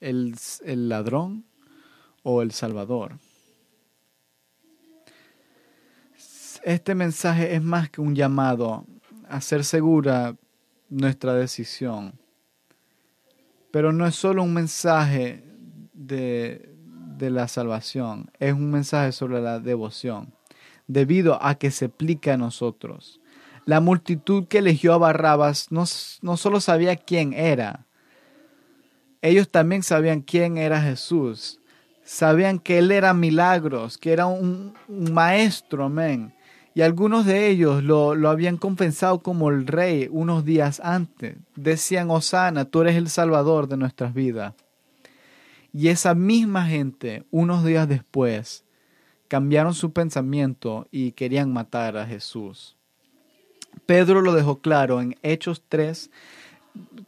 ¿El, 0.00 0.34
el 0.64 0.88
ladrón 0.88 1.44
o 2.24 2.42
el 2.42 2.50
Salvador. 2.50 3.20
Este 6.64 6.96
mensaje 6.96 7.54
es 7.54 7.62
más 7.62 7.88
que 7.88 8.00
un 8.00 8.16
llamado 8.16 8.84
a 9.28 9.36
hacer 9.36 9.62
segura 9.62 10.34
nuestra 10.88 11.34
decisión. 11.34 12.18
Pero 13.70 13.92
no 13.92 14.04
es 14.04 14.16
solo 14.16 14.42
un 14.42 14.52
mensaje 14.52 15.44
de, 15.92 16.74
de 17.16 17.30
la 17.30 17.46
salvación, 17.46 18.28
es 18.40 18.54
un 18.54 18.72
mensaje 18.72 19.12
sobre 19.12 19.40
la 19.40 19.60
devoción, 19.60 20.34
debido 20.88 21.40
a 21.40 21.54
que 21.54 21.70
se 21.70 21.84
aplica 21.84 22.34
a 22.34 22.38
nosotros. 22.38 23.21
La 23.64 23.80
multitud 23.80 24.46
que 24.48 24.58
eligió 24.58 24.92
a 24.92 24.98
Barrabas 24.98 25.70
no, 25.70 25.84
no 26.22 26.36
solo 26.36 26.60
sabía 26.60 26.96
quién 26.96 27.32
era, 27.32 27.86
ellos 29.20 29.48
también 29.48 29.82
sabían 29.82 30.20
quién 30.20 30.58
era 30.58 30.80
Jesús 30.80 31.60
sabían 32.04 32.58
que 32.58 32.78
él 32.78 32.90
era 32.90 33.14
milagros, 33.14 33.98
que 33.98 34.12
era 34.12 34.26
un, 34.26 34.74
maestro, 34.88 35.84
amén. 35.84 36.34
Y 36.74 36.80
algunos 36.80 37.26
de 37.26 37.48
ellos 37.48 37.82
lo, 37.82 38.14
lo, 38.14 38.30
habían 38.30 38.56
compensado 38.56 39.22
como 39.22 39.50
el 39.50 39.66
rey 39.66 40.08
unos 40.10 40.44
días 40.44 40.80
antes. 40.82 41.36
Decían, 41.54 42.10
Osana, 42.10 42.64
tú 42.64 42.80
eres 42.80 42.96
el 42.96 43.08
salvador 43.08 43.68
de 43.68 43.76
nuestras 43.76 44.14
vidas. 44.14 44.54
Y 45.72 45.88
esa 45.88 46.14
misma 46.14 46.66
gente, 46.66 47.24
unos 47.30 47.64
días 47.64 47.88
después, 47.88 48.64
cambiaron 49.28 49.74
su 49.74 49.92
pensamiento 49.92 50.86
y 50.90 51.12
querían 51.12 51.52
matar 51.52 51.96
a 51.96 52.06
Jesús. 52.06 52.76
Pedro 53.86 54.20
lo 54.20 54.34
dejó 54.34 54.60
claro 54.60 55.00
en 55.00 55.16
Hechos 55.22 55.62
3, 55.68 56.10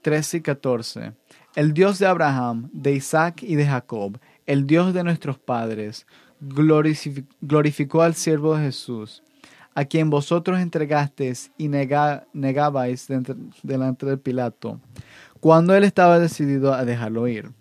13 0.03 0.37
y 0.37 0.41
14. 0.41 1.13
El 1.55 1.73
Dios 1.73 1.99
de 1.99 2.07
Abraham, 2.07 2.69
de 2.73 2.93
Isaac 2.93 3.43
y 3.43 3.55
de 3.55 3.67
Jacob, 3.67 4.19
el 4.47 4.67
Dios 4.67 4.93
de 4.93 5.05
nuestros 5.05 5.39
padres, 5.39 6.07
glorificó 6.41 8.03
al 8.03 8.15
siervo 8.15 8.57
de 8.57 8.65
Jesús, 8.65 9.23
a 9.75 9.85
quien 9.85 10.11
vosotros 10.11 10.61
entregasteis 10.61 11.51
y 11.57 11.69
negabais 11.69 13.09
delante 13.63 14.07
de 14.07 14.17
Pilato, 14.17 14.81
cuando 15.41 15.75
él 15.75 15.85
estaba 15.85 16.19
decidido 16.19 16.75
a 16.75 16.85
dejarlo 16.85 17.29
ir. 17.29 17.53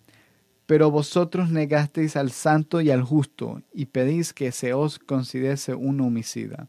Pero 0.66 0.90
vosotros 0.92 1.50
negasteis 1.50 2.16
al 2.16 2.32
santo 2.32 2.82
y 2.82 2.90
al 2.90 3.04
justo, 3.04 3.62
y 3.74 3.86
pedís 3.86 4.34
que 4.34 4.52
se 4.52 4.74
os 4.74 4.98
considere 4.98 5.76
un 5.76 6.02
homicida. 6.02 6.68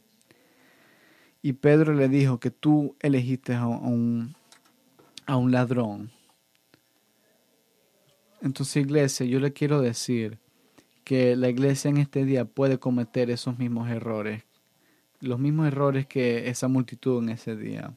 Y 1.44 1.52
Pedro 1.52 1.94
le 1.94 2.09
dijo 2.09 2.40
que 2.40 2.50
tú 2.50 2.96
elegiste 2.98 3.54
a 3.54 3.66
un, 3.66 4.35
a 5.26 5.37
un 5.37 5.52
ladrón 5.52 6.11
entonces, 8.44 8.76
iglesia, 8.76 9.24
yo 9.24 9.40
le 9.40 9.54
quiero 9.54 9.80
decir 9.80 10.38
que 11.02 11.35
la 11.35 11.48
iglesia 11.48 11.88
en 11.88 11.96
este 11.96 12.26
día 12.26 12.44
puede 12.44 12.78
cometer 12.78 13.30
esos 13.30 13.59
mismos 13.59 13.88
errores, 13.88 14.44
los 15.20 15.38
mismos 15.38 15.66
errores 15.68 16.07
que 16.07 16.50
esa 16.50 16.68
multitud 16.68 17.22
en 17.22 17.30
ese 17.30 17.57
día. 17.57 17.94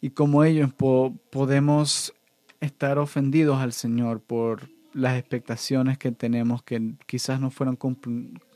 Y 0.00 0.10
como 0.10 0.44
ellos 0.44 0.72
podemos 0.72 2.14
estar 2.60 2.98
ofendidos 2.98 3.58
al 3.58 3.74
Señor 3.74 4.22
por 4.22 4.70
las 4.94 5.18
expectaciones 5.18 5.98
que 5.98 6.10
tenemos 6.10 6.62
que 6.62 6.94
quizás 7.06 7.38
no 7.38 7.50
fueron 7.50 7.78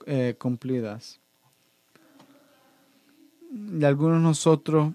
eh, 0.07 0.37
cumplidas. 0.39 1.21
Y 3.55 3.85
algunos 3.85 4.19
de 4.19 4.25
nosotros, 4.25 4.93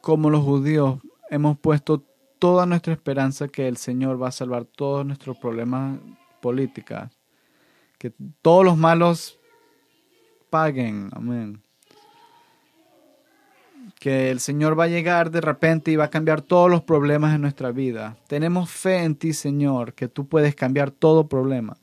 como 0.00 0.28
los 0.28 0.42
judíos, 0.42 0.98
hemos 1.30 1.56
puesto 1.56 2.02
toda 2.40 2.66
nuestra 2.66 2.92
esperanza 2.92 3.46
que 3.46 3.68
el 3.68 3.76
Señor 3.76 4.20
va 4.20 4.28
a 4.28 4.32
salvar 4.32 4.64
todos 4.64 5.06
nuestros 5.06 5.38
problemas 5.38 6.00
políticos, 6.40 7.08
que 7.98 8.12
todos 8.42 8.64
los 8.64 8.76
malos 8.76 9.38
paguen, 10.50 11.10
amén. 11.12 11.62
Que 14.00 14.32
el 14.32 14.40
Señor 14.40 14.76
va 14.76 14.84
a 14.84 14.88
llegar 14.88 15.30
de 15.30 15.40
repente 15.40 15.92
y 15.92 15.96
va 15.96 16.06
a 16.06 16.10
cambiar 16.10 16.42
todos 16.42 16.68
los 16.68 16.82
problemas 16.82 17.36
en 17.36 17.40
nuestra 17.40 17.70
vida. 17.70 18.16
Tenemos 18.26 18.68
fe 18.68 19.04
en 19.04 19.14
ti, 19.14 19.32
Señor, 19.32 19.94
que 19.94 20.08
tú 20.08 20.26
puedes 20.26 20.56
cambiar 20.56 20.90
todo 20.90 21.28
problema. 21.28 21.76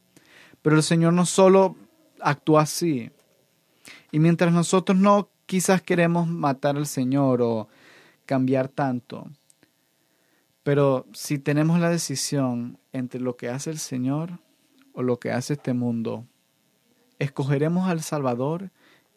Pero 0.62 0.76
el 0.76 0.84
Señor 0.84 1.14
no 1.14 1.26
solo 1.26 1.78
actúa 2.20 2.64
así. 2.64 3.10
Y 4.12 4.20
mientras 4.20 4.52
nosotros 4.52 4.98
no 4.98 5.30
quizás 5.50 5.82
queremos 5.82 6.28
matar 6.28 6.78
al 6.78 6.86
Señor 6.86 7.42
o 7.42 7.70
cambiar 8.28 8.68
tanto, 8.68 9.32
pero 10.62 11.08
si 11.12 11.40
tenemos 11.40 11.80
la 11.80 11.90
decisión 11.90 12.78
entre 12.94 13.20
lo 13.20 13.36
que 13.36 13.50
hace 13.50 13.72
el 13.72 13.80
Señor 13.80 14.38
o 14.94 15.02
lo 15.02 15.18
que 15.18 15.32
hace 15.32 15.54
este 15.54 15.74
mundo, 15.74 16.28
escogeremos 17.18 17.90
al 17.90 18.04
Salvador 18.04 18.70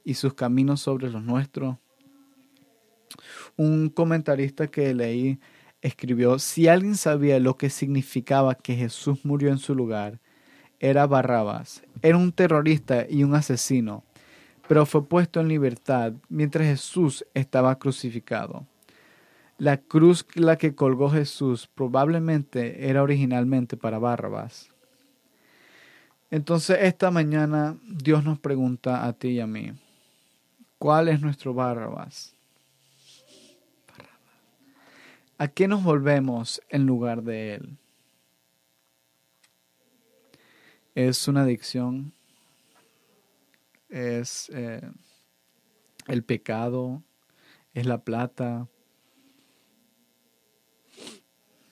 y 0.04 0.14
sus 0.14 0.32
caminos 0.32 0.80
sobre 0.80 1.10
los 1.10 1.22
nuestros. 1.22 1.76
Un 3.58 3.90
comentarista 3.90 4.68
que 4.68 4.94
leí 4.94 5.38
escribió, 5.82 6.38
si 6.38 6.66
alguien 6.66 6.96
sabía 6.96 7.40
lo 7.40 7.58
que 7.58 7.68
significaba 7.68 8.54
que 8.54 8.74
Jesús 8.74 9.22
murió 9.22 9.50
en 9.50 9.58
su 9.58 9.74
lugar, 9.74 10.18
era 10.80 11.06
Barrabás. 11.06 11.82
Era 12.00 12.16
un 12.16 12.32
terrorista 12.32 13.04
y 13.06 13.22
un 13.22 13.34
asesino, 13.34 14.02
pero 14.72 14.86
fue 14.86 15.04
puesto 15.04 15.38
en 15.38 15.48
libertad 15.48 16.14
mientras 16.30 16.66
Jesús 16.66 17.26
estaba 17.34 17.78
crucificado. 17.78 18.66
La 19.58 19.76
cruz 19.76 20.24
la 20.34 20.56
que 20.56 20.74
colgó 20.74 21.10
Jesús 21.10 21.68
probablemente 21.74 22.88
era 22.88 23.02
originalmente 23.02 23.76
para 23.76 23.98
Barrabás. 23.98 24.70
Entonces 26.30 26.78
esta 26.80 27.10
mañana 27.10 27.76
Dios 27.86 28.24
nos 28.24 28.38
pregunta 28.38 29.06
a 29.06 29.12
ti 29.12 29.28
y 29.32 29.40
a 29.40 29.46
mí, 29.46 29.74
¿cuál 30.78 31.08
es 31.08 31.20
nuestro 31.20 31.52
Barrabás? 31.52 32.34
¿A 35.36 35.48
qué 35.48 35.68
nos 35.68 35.84
volvemos 35.84 36.62
en 36.70 36.86
lugar 36.86 37.22
de 37.24 37.56
Él? 37.56 37.76
¿Es 40.94 41.28
una 41.28 41.42
adicción? 41.42 42.14
¿Es 43.92 44.50
eh, 44.54 44.80
el 46.08 46.24
pecado? 46.24 47.02
¿Es 47.74 47.86
la 47.86 48.02
plata? 48.02 48.68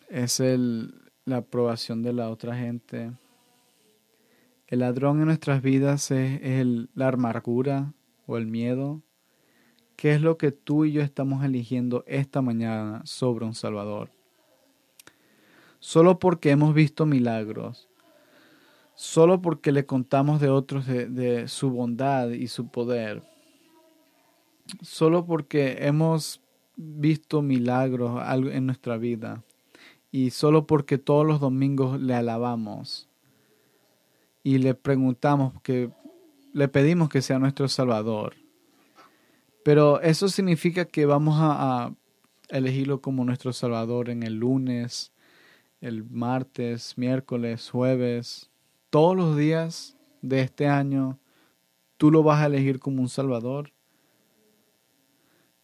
es 0.08 0.40
el, 0.40 1.10
la 1.24 1.38
aprobación 1.38 2.02
de 2.02 2.12
la 2.12 2.30
otra 2.30 2.56
gente. 2.56 3.12
El 4.66 4.80
ladrón 4.80 5.20
en 5.20 5.26
nuestras 5.26 5.62
vidas 5.62 6.10
es, 6.10 6.40
el, 6.42 6.90
la 6.94 7.08
amargura 7.08 7.92
o 8.26 8.36
el 8.36 8.46
miedo 8.46 9.02
¿Qué 10.00 10.14
es 10.14 10.22
lo 10.22 10.38
que 10.38 10.50
tú 10.50 10.86
y 10.86 10.92
yo 10.92 11.02
estamos 11.02 11.44
eligiendo 11.44 12.04
esta 12.06 12.40
mañana 12.40 13.02
sobre 13.04 13.44
un 13.44 13.54
Salvador? 13.54 14.10
Solo 15.78 16.18
porque 16.18 16.50
hemos 16.52 16.72
visto 16.72 17.04
milagros, 17.04 17.89
solo 19.00 19.40
porque 19.40 19.72
le 19.72 19.86
contamos 19.86 20.42
de 20.42 20.50
otros 20.50 20.86
de, 20.86 21.06
de 21.06 21.48
su 21.48 21.70
bondad 21.70 22.28
y 22.28 22.48
su 22.48 22.68
poder, 22.68 23.22
solo 24.82 25.24
porque 25.24 25.78
hemos 25.80 26.42
visto 26.76 27.40
milagros 27.40 28.22
en 28.52 28.66
nuestra 28.66 28.98
vida. 28.98 29.42
Y 30.12 30.30
solo 30.30 30.66
porque 30.66 30.98
todos 30.98 31.26
los 31.26 31.40
domingos 31.40 31.98
le 31.98 32.14
alabamos. 32.14 33.08
Y 34.42 34.58
le 34.58 34.74
preguntamos 34.74 35.54
que 35.62 35.90
le 36.52 36.68
pedimos 36.68 37.08
que 37.08 37.22
sea 37.22 37.38
nuestro 37.38 37.68
Salvador. 37.68 38.34
Pero 39.64 40.02
eso 40.02 40.28
significa 40.28 40.84
que 40.84 41.06
vamos 41.06 41.36
a, 41.38 41.94
elegirlo 42.50 43.00
como 43.00 43.24
nuestro 43.24 43.54
Salvador 43.54 44.10
en 44.10 44.24
el 44.24 44.34
lunes, 44.34 45.12
el 45.80 46.04
martes, 46.04 46.98
miércoles, 46.98 47.70
jueves, 47.70 48.49
todos 48.90 49.16
los 49.16 49.36
días 49.36 49.96
de 50.22 50.42
este 50.42 50.66
año, 50.66 51.18
tú 51.96 52.10
lo 52.10 52.22
vas 52.22 52.42
a 52.42 52.46
elegir 52.46 52.78
como 52.78 53.02
un 53.02 53.08
Salvador. 53.08 53.72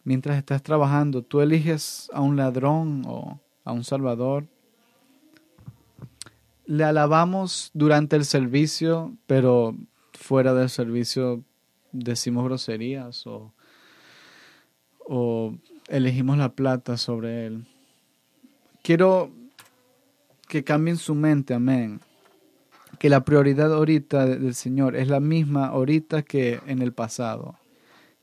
Mientras 0.03 0.37
estás 0.37 0.63
trabajando, 0.63 1.21
tú 1.21 1.41
eliges 1.41 2.09
a 2.13 2.21
un 2.21 2.37
ladrón 2.37 3.03
o 3.05 3.39
a 3.63 3.73
un 3.73 3.83
Salvador 3.83 4.47
le 6.67 6.83
alabamos 6.83 7.71
durante 7.73 8.17
el 8.17 8.25
servicio, 8.25 9.15
pero 9.25 9.75
fuera 10.11 10.53
del 10.53 10.69
servicio 10.69 11.43
decimos 11.93 12.43
groserías 12.43 13.25
o, 13.25 13.53
o 14.99 15.55
elegimos 15.87 16.37
la 16.37 16.49
plata 16.49 16.97
sobre 16.97 17.47
él. 17.47 17.65
Quiero 18.83 19.31
que 20.49 20.63
cambien 20.63 20.97
su 20.97 21.15
mente, 21.15 21.53
amén. 21.53 22.01
Que 22.99 23.09
la 23.09 23.23
prioridad 23.23 23.73
ahorita 23.73 24.25
del 24.25 24.55
Señor 24.55 24.95
es 24.95 25.07
la 25.07 25.19
misma 25.19 25.67
ahorita 25.67 26.23
que 26.23 26.59
en 26.65 26.81
el 26.81 26.93
pasado. 26.93 27.55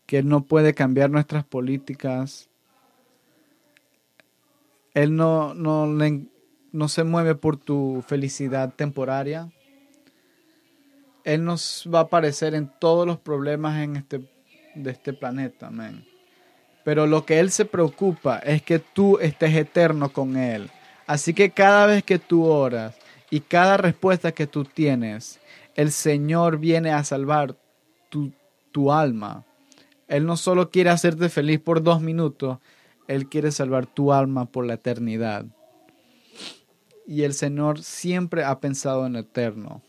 Que 0.06 0.18
Él 0.18 0.28
no 0.28 0.44
puede 0.44 0.74
cambiar 0.74 1.10
nuestras 1.10 1.44
políticas. 1.44 2.48
Él 4.94 5.16
no, 5.16 5.54
no 5.54 5.87
no 6.74 6.88
se 6.88 7.04
mueve 7.04 7.37
por 7.37 7.56
tu 7.56 8.02
felicidad 8.06 8.74
temporaria. 8.74 9.48
Él 11.22 11.44
nos 11.44 11.88
va 11.92 12.00
a 12.00 12.02
aparecer 12.02 12.54
en 12.54 12.68
todos 12.80 13.06
los 13.06 13.18
problemas 13.18 13.80
en 13.80 13.96
este, 13.96 14.28
de 14.74 14.90
este 14.90 15.12
planeta, 15.12 15.68
amén. 15.68 16.04
Pero 16.84 17.06
lo 17.06 17.24
que 17.24 17.38
Él 17.38 17.52
se 17.52 17.64
preocupa 17.64 18.38
es 18.38 18.60
que 18.60 18.80
tú 18.80 19.18
estés 19.18 19.54
eterno 19.54 20.12
con 20.12 20.37
Él. 20.37 20.68
Así 21.06 21.32
que 21.32 21.50
cada 21.50 21.87
vez 21.87 22.02
que 22.02 22.18
tú 22.18 22.44
oras 22.44 22.96
y 23.35 23.40
cada 23.40 23.77
respuesta 23.77 24.31
que 24.31 24.47
tú 24.47 24.62
tienes, 24.62 25.40
el 25.75 25.90
Señor 25.90 26.59
viene 26.59 26.92
a 26.92 27.03
salvar 27.03 27.57
tu, 28.09 28.92
alma. 28.92 29.44
Él 30.07 30.25
no 30.25 30.37
solo 30.37 30.70
quiere 30.70 30.90
hacerte 30.90 31.29
feliz 31.29 31.59
por 31.59 31.83
dos 31.83 32.01
minutos, 32.01 32.59
Él 33.09 33.29
quiere 33.29 33.51
salvar 33.51 33.87
tu 33.87 34.12
alma 34.12 34.47
por 34.47 34.64
la 34.66 34.75
eternidad 34.75 35.47
y 37.09 37.23
el 37.23 37.35
Señor 37.35 37.83
siempre 37.83 38.44
ha 38.44 38.61
pensado 38.61 39.05
en 39.05 39.16
eterno. 39.16 39.83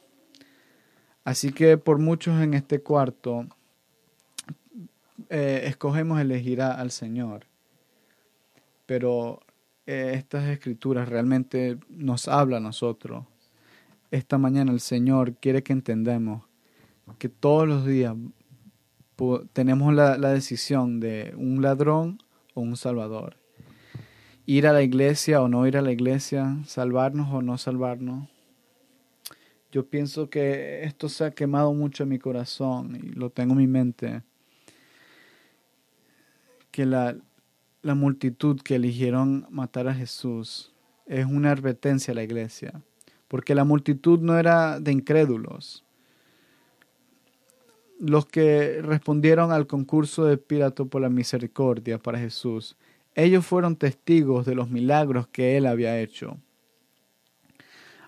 Así 1.24 1.52
que 1.52 1.78
por 1.78 2.00
muchos 2.00 2.42
en 2.42 2.56
este 2.56 2.82
cuarto 2.82 3.46
eh, 5.30 5.66
escogemos 5.66 6.20
elegir 6.20 6.64
al 6.64 6.90
Señor. 6.90 7.46
Pero 8.88 9.42
eh, 9.86 10.14
estas 10.16 10.46
escrituras 10.46 11.08
realmente 11.08 11.78
nos 11.90 12.28
hablan 12.28 12.64
a 12.64 12.70
nosotros. 12.70 13.26
Esta 14.15 14.38
mañana 14.38 14.71
el 14.71 14.80
Señor 14.80 15.36
quiere 15.36 15.62
que 15.62 15.73
entendamos 15.73 16.43
que 17.19 17.28
todos 17.28 17.67
los 17.67 17.86
días 17.86 18.15
tenemos 19.51 19.93
la 19.93 20.17
decisión 20.30 21.01
de 21.01 21.34
un 21.38 21.62
ladrón 21.62 22.19
o 22.54 22.62
un 22.62 22.78
salvador 22.78 23.36
ir 24.45 24.67
a 24.67 24.73
la 24.73 24.84
iglesia 24.84 25.41
o 25.41 25.47
no 25.47 25.67
ir 25.67 25.75
a 25.75 25.82
la 25.82 25.91
iglesia, 25.91 26.58
salvarnos 26.65 27.34
o 27.34 27.41
no 27.41 27.58
salvarnos. 27.58 28.30
Yo 29.71 29.89
pienso 29.89 30.30
que 30.30 30.84
esto 30.84 31.10
se 31.10 31.25
ha 31.25 31.32
quemado 31.32 31.73
mucho 31.73 32.04
en 32.04 32.10
mi 32.10 32.19
corazón 32.19 32.95
y 32.95 32.99
lo 33.10 33.30
tengo 33.30 33.54
en 33.54 33.58
mi 33.58 33.67
mente. 33.67 34.23
Que 36.71 36.86
la, 36.86 37.17
la 37.82 37.95
multitud 37.95 38.62
que 38.62 38.75
eligieron 38.75 39.45
matar 39.49 39.88
a 39.88 39.93
Jesús 39.93 40.73
es 41.06 41.25
una 41.25 41.51
advertencia 41.51 42.13
a 42.13 42.15
la 42.15 42.23
iglesia. 42.23 42.82
Porque 43.28 43.56
la 43.56 43.64
multitud 43.64 44.20
no 44.20 44.38
era 44.38 44.80
de 44.80 44.92
incrédulos. 44.92 45.84
Los 48.00 48.26
que 48.26 48.82
respondieron 48.82 49.52
al 49.52 49.68
concurso 49.68 50.26
de 50.26 50.38
Pilato 50.38 50.88
por 50.88 51.02
la 51.02 51.10
misericordia 51.10 51.98
para 51.98 52.20
Jesús 52.20 52.76
ellos 53.16 53.46
fueron 53.46 53.78
testigos 53.78 54.46
de 54.46 54.56
los 54.56 54.70
milagros 54.70 55.28
que 55.28 55.56
él 55.56 55.66
había 55.66 56.00
hecho. 56.00 56.38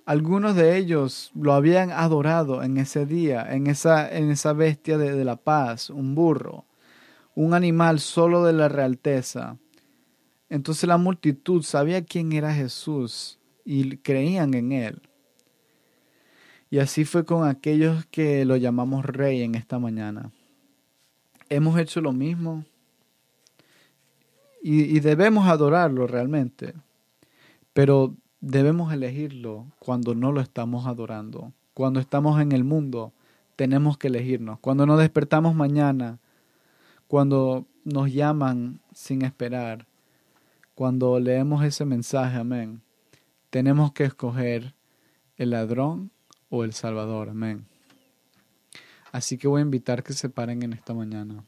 Algunos 0.05 0.55
de 0.55 0.77
ellos 0.77 1.31
lo 1.33 1.53
habían 1.53 1.91
adorado 1.91 2.61
en 2.61 2.77
ese 2.77 3.05
día, 3.05 3.53
en 3.53 3.67
esa, 3.67 4.09
en 4.09 4.29
esa 4.29 4.53
bestia 4.53 4.97
de, 4.97 5.13
de 5.13 5.25
la 5.25 5.37
paz, 5.37 5.89
un 5.89 6.13
burro, 6.13 6.65
un 7.35 7.53
animal 7.53 7.99
solo 7.99 8.43
de 8.43 8.53
la 8.53 8.67
realteza. 8.67 9.57
Entonces 10.49 10.87
la 10.87 10.97
multitud 10.97 11.63
sabía 11.63 12.03
quién 12.05 12.33
era 12.33 12.53
Jesús 12.53 13.36
y 13.69 13.97
creían 13.97 14.53
en 14.53 14.71
él. 14.71 15.01
Y 16.69 16.79
así 16.79 17.03
fue 17.03 17.25
con 17.25 17.45
aquellos 17.45 18.05
que 18.05 18.45
lo 18.45 18.55
llamamos 18.55 19.05
rey 19.05 19.41
en 19.41 19.55
esta 19.55 19.77
mañana. 19.77 20.31
Hemos 21.49 21.77
hecho 21.77 21.99
lo 21.99 22.13
mismo 22.13 22.63
y, 24.61 25.01
debemos 25.01 25.49
adorarlo 25.49 26.07
realmente, 26.07 26.75
pero 27.73 28.15
debemos 28.39 28.93
elegirlo 28.93 29.65
cuando 29.79 30.15
no 30.15 30.31
lo 30.31 30.39
estamos 30.39 30.87
adorando. 30.87 31.51
Cuando 31.73 31.99
estamos 31.99 32.39
en 32.41 32.53
el 32.53 32.63
mundo, 32.63 33.11
tenemos 33.57 33.97
que 33.97 34.07
elegirnos. 34.07 34.59
Cuando 34.59 34.85
nos 34.85 34.97
despertamos 34.97 35.55
mañana, 35.55 36.19
cuando 37.09 37.65
nos 37.83 38.13
llaman 38.13 38.79
sin 38.93 39.23
esperar, 39.23 39.85
cuando 40.73 41.19
leemos 41.19 41.65
ese 41.65 41.83
mensaje, 41.83 42.37
amén, 42.37 42.81
tenemos 43.49 43.93
que 43.93 44.05
escoger 44.05 44.75
el 45.37 45.51
ladrón 45.51 46.11
o 46.49 46.63
el 46.63 46.73
salvador, 46.73 47.29
amén. 47.29 47.65
Así 49.11 49.37
que 49.37 49.47
voy 49.47 49.59
a 49.59 49.65
invitar 49.65 50.03
que 50.03 50.13
se 50.13 50.29
paren 50.29 50.63
en 50.63 50.73
esta 50.73 50.93
mañana. 50.93 51.43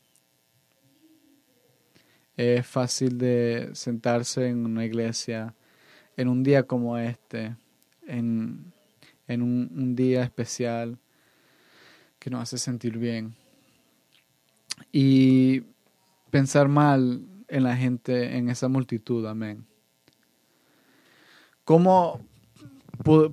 Es 2.38 2.65
fácil 2.65 3.17
de 3.17 3.71
sentarse 3.73 4.47
en 4.47 4.65
una 4.65 4.85
iglesia 4.85 5.55
en 6.19 6.27
un 6.27 6.43
día 6.43 6.63
como 6.63 6.97
este, 6.97 7.55
en, 8.05 8.73
un, 9.29 9.95
día 9.95 10.21
especial 10.21 10.97
que 12.19 12.29
nos 12.29 12.41
hace 12.41 12.57
sentir 12.57 12.97
bien. 12.97 13.35
Y 14.91 15.62
pensar 16.29 16.67
mal 16.67 17.25
en 17.47 17.63
la 17.63 17.77
gente, 17.77 18.35
en 18.35 18.49
esa 18.49 18.67
multitud, 18.67 19.25
amén. 19.27 19.65
¿Cómo 21.69 22.19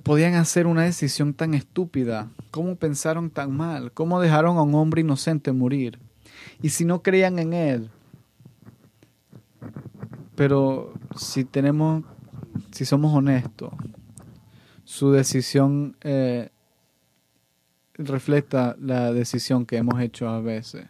podían 0.03 0.35
hacer 0.35 0.67
una 0.67 0.83
decisión 0.83 1.33
tan 1.33 1.55
estúpida? 1.55 2.29
¿Cómo 2.51 2.75
pensaron 2.75 3.31
tan 3.31 3.57
mal? 3.57 3.91
¿Cómo 3.93 4.21
dejaron 4.21 4.57
a 4.57 4.61
un 4.61 4.75
hombre 4.75 5.01
inocente 5.01 5.51
morir? 5.53 5.97
Y 6.61 6.69
si 6.69 6.85
no 6.85 7.01
creían 7.01 7.39
en 7.39 7.53
él, 7.53 7.89
pero 10.35 10.93
si 11.15 11.45
tenemos, 11.45 12.03
si 12.69 12.85
somos 12.85 13.11
honestos, 13.11 13.73
su 14.83 15.11
decisión 15.11 15.97
eh, 16.01 16.51
refleja 17.95 18.75
la 18.79 19.13
decisión 19.13 19.65
que 19.65 19.77
hemos 19.77 19.99
hecho 19.99 20.29
a 20.29 20.41
veces, 20.41 20.85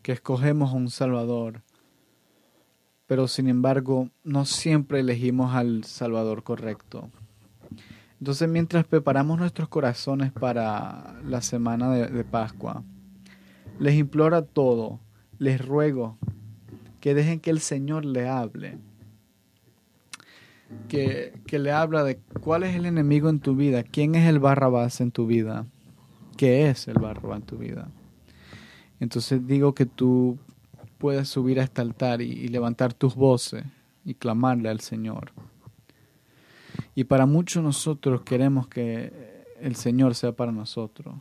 que 0.00 0.12
escogemos 0.12 0.72
un 0.72 0.88
Salvador, 0.88 1.60
pero 3.10 3.26
sin 3.26 3.48
embargo 3.48 4.08
no 4.22 4.44
siempre 4.44 5.00
elegimos 5.00 5.52
al 5.56 5.82
Salvador 5.82 6.44
correcto. 6.44 7.10
Entonces 8.20 8.48
mientras 8.48 8.86
preparamos 8.86 9.36
nuestros 9.36 9.68
corazones 9.68 10.30
para 10.30 11.16
la 11.24 11.42
semana 11.42 11.90
de, 11.90 12.22
Pascua, 12.22 12.84
les 13.80 13.96
imploro 13.96 14.36
a 14.36 14.42
todos, 14.42 15.00
les 15.40 15.60
ruego 15.60 16.18
que 17.00 17.14
dejen 17.14 17.40
que 17.40 17.50
el 17.50 17.58
Señor 17.58 18.04
le 18.04 18.28
hable. 18.28 18.78
Que, 20.86 21.32
que, 21.48 21.58
le 21.58 21.72
habla 21.72 22.04
de 22.04 22.20
cuál 22.40 22.62
es 22.62 22.76
el 22.76 22.86
enemigo 22.86 23.28
en 23.28 23.40
tu 23.40 23.56
vida, 23.56 23.82
quién 23.82 24.14
es 24.14 24.28
el 24.28 24.38
barrabás 24.38 25.00
en 25.00 25.10
tu 25.10 25.26
vida, 25.26 25.66
qué 26.36 26.70
es 26.70 26.86
el 26.86 27.00
barrabás 27.00 27.40
en 27.40 27.46
tu 27.46 27.58
vida. 27.58 27.88
Entonces 29.00 29.44
digo 29.48 29.74
que 29.74 29.86
tú 29.86 30.38
puedas 31.00 31.28
subir 31.28 31.58
a 31.58 31.64
este 31.64 31.80
altar 31.80 32.20
y, 32.20 32.46
levantar 32.48 32.92
tus 32.92 33.16
voces 33.16 33.64
y 34.04 34.14
clamarle 34.14 34.68
al 34.68 34.80
Señor. 34.80 35.32
Y 36.94 37.04
para 37.04 37.24
muchos 37.24 37.64
nosotros 37.64 38.20
queremos 38.20 38.68
que 38.68 39.44
el 39.60 39.74
Señor 39.76 40.14
sea 40.14 40.32
para 40.32 40.52
nosotros. 40.52 41.16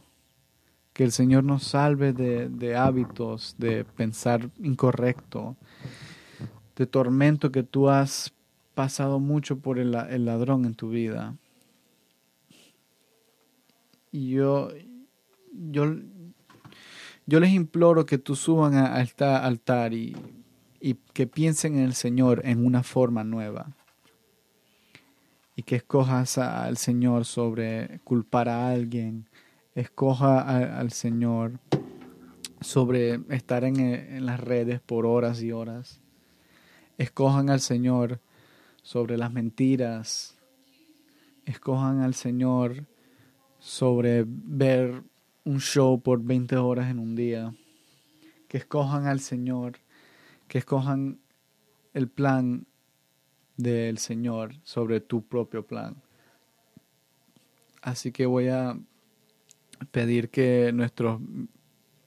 Que 0.91 1.05
el 1.05 1.13
Señor 1.13 1.45
nos 1.45 1.63
salve 1.63 2.11
de, 2.11 2.49
de 2.49 2.75
hábitos, 2.75 3.55
de 3.57 3.85
pensar 3.85 4.49
incorrecto, 4.61 5.55
de 6.75 6.85
tormento 6.85 7.51
que 7.51 7.63
tú 7.63 7.89
has 7.89 8.33
pasado 8.75 9.19
mucho 9.19 9.59
por 9.59 9.79
el, 9.79 9.95
el 9.95 10.25
ladrón 10.25 10.65
en 10.65 10.75
tu 10.75 10.89
vida. 10.89 11.37
Y 14.11 14.31
yo, 14.31 14.71
yo, 15.53 15.95
yo 17.29 17.39
les 17.39 17.51
imploro 17.51 18.07
que 18.07 18.17
tú 18.17 18.35
suban 18.35 18.73
a, 18.73 18.95
a 18.95 19.01
este 19.01 19.23
altar 19.23 19.93
y, 19.93 20.17
que 21.13 21.27
piensen 21.27 21.75
en 21.75 21.83
el 21.83 21.93
Señor 21.93 22.41
en 22.43 22.65
una 22.65 22.81
forma 22.81 23.23
nueva. 23.23 23.75
Y 25.55 25.63
que 25.63 25.75
escojas 25.75 26.39
al 26.39 26.77
Señor 26.77 27.25
sobre 27.25 27.99
culpar 28.03 28.49
a 28.49 28.69
alguien. 28.69 29.27
Escoja 29.75 30.39
al 30.79 30.91
Señor 30.91 31.59
sobre 32.61 33.19
estar 33.29 33.63
en, 33.63 33.79
en 33.79 34.25
las 34.25 34.39
redes 34.39 34.79
por 34.79 35.05
horas 35.05 35.43
y 35.43 35.51
horas. 35.51 36.01
Escojan 36.97 37.51
al 37.51 37.59
Señor 37.59 38.21
sobre 38.81 39.17
las 39.17 39.31
mentiras. 39.31 40.35
Escojan 41.45 41.99
al 42.01 42.15
Señor 42.15 42.87
sobre 43.59 44.23
ver 44.25 45.03
un 45.45 45.59
show 45.59 46.01
por 46.01 46.21
20 46.23 46.55
horas 46.57 46.89
en 46.89 46.99
un 46.99 47.15
día. 47.15 47.53
Que 48.47 48.57
escojan 48.57 49.05
al 49.05 49.19
Señor 49.19 49.79
que 50.49 50.57
escojan 50.57 51.19
el 51.93 52.09
plan 52.09 52.65
del 53.55 53.99
Señor 53.99 54.55
sobre 54.63 54.99
tu 54.99 55.21
propio 55.21 55.65
plan. 55.65 55.95
Así 57.81 58.11
que 58.11 58.25
voy 58.25 58.49
a 58.49 58.77
pedir 59.91 60.29
que 60.29 60.71
nuestros 60.73 61.21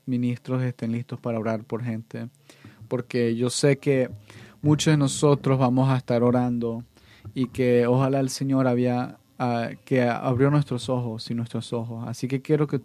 ministros 0.05 0.63
estén 0.63 0.93
listos 0.93 1.21
para 1.21 1.39
orar 1.39 1.65
por 1.65 1.83
gente, 1.83 2.29
porque 2.89 3.37
yo 3.37 3.49
sé 3.49 3.79
que 3.79 4.11
muchos 4.61 4.93
de 4.93 4.99
nosotros 4.99 5.59
vamos 5.59 5.89
a 5.89 5.97
estar 5.97 6.23
orando 6.23 6.85
y 7.35 7.47
que 7.47 7.87
ojalá 7.87 8.21
el 8.21 8.29
Señor 8.29 8.67
había 8.67 9.19
ah, 9.39 9.71
que 9.85 10.03
abrió 10.03 10.51
nuestros 10.51 10.89
ojos 10.89 11.31
y 11.31 11.35
nuestros 11.35 11.73
ojos. 11.73 12.07
Así 12.09 12.27
que 12.27 12.43
quiero 12.43 12.67
que 12.67 12.81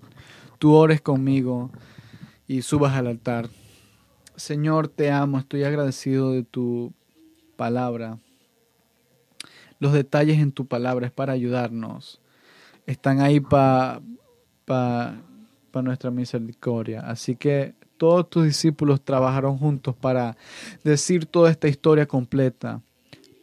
tú 0.58 0.74
ores 0.74 1.02
conmigo 1.02 1.72
y 2.48 2.62
subas 2.62 2.94
al 2.94 3.08
altar. 3.08 3.50
Señor, 4.36 4.88
te 4.88 5.12
amo, 5.12 5.40
estoy 5.40 5.64
agradecido 5.64 6.32
de 6.32 6.44
tu 6.44 6.94
palabra. 7.56 8.20
Los 9.80 9.94
detalles 9.94 10.40
en 10.40 10.52
tu 10.52 10.66
palabra 10.66 11.08
es 11.08 11.12
para 11.12 11.34
ayudarnos. 11.34 12.20
Están 12.86 13.22
ahí 13.22 13.40
para 13.40 14.02
pa, 14.66 15.16
nuestra 15.82 16.10
misericordia. 16.10 17.02
Así 17.02 17.36
que 17.36 17.76
todos 17.98 18.30
tus 18.30 18.46
discípulos 18.46 19.02
trabajaron 19.02 19.58
juntos 19.58 19.96
para 19.96 20.36
decir 20.84 21.28
toda 21.28 21.52
esta 21.52 21.68
historia 21.68 22.08
completa, 22.08 22.82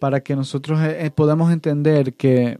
para 0.00 0.20
que 0.20 0.34
nosotros 0.34 0.80
eh, 0.82 1.12
podamos 1.14 1.52
entender 1.52 2.14
que, 2.14 2.58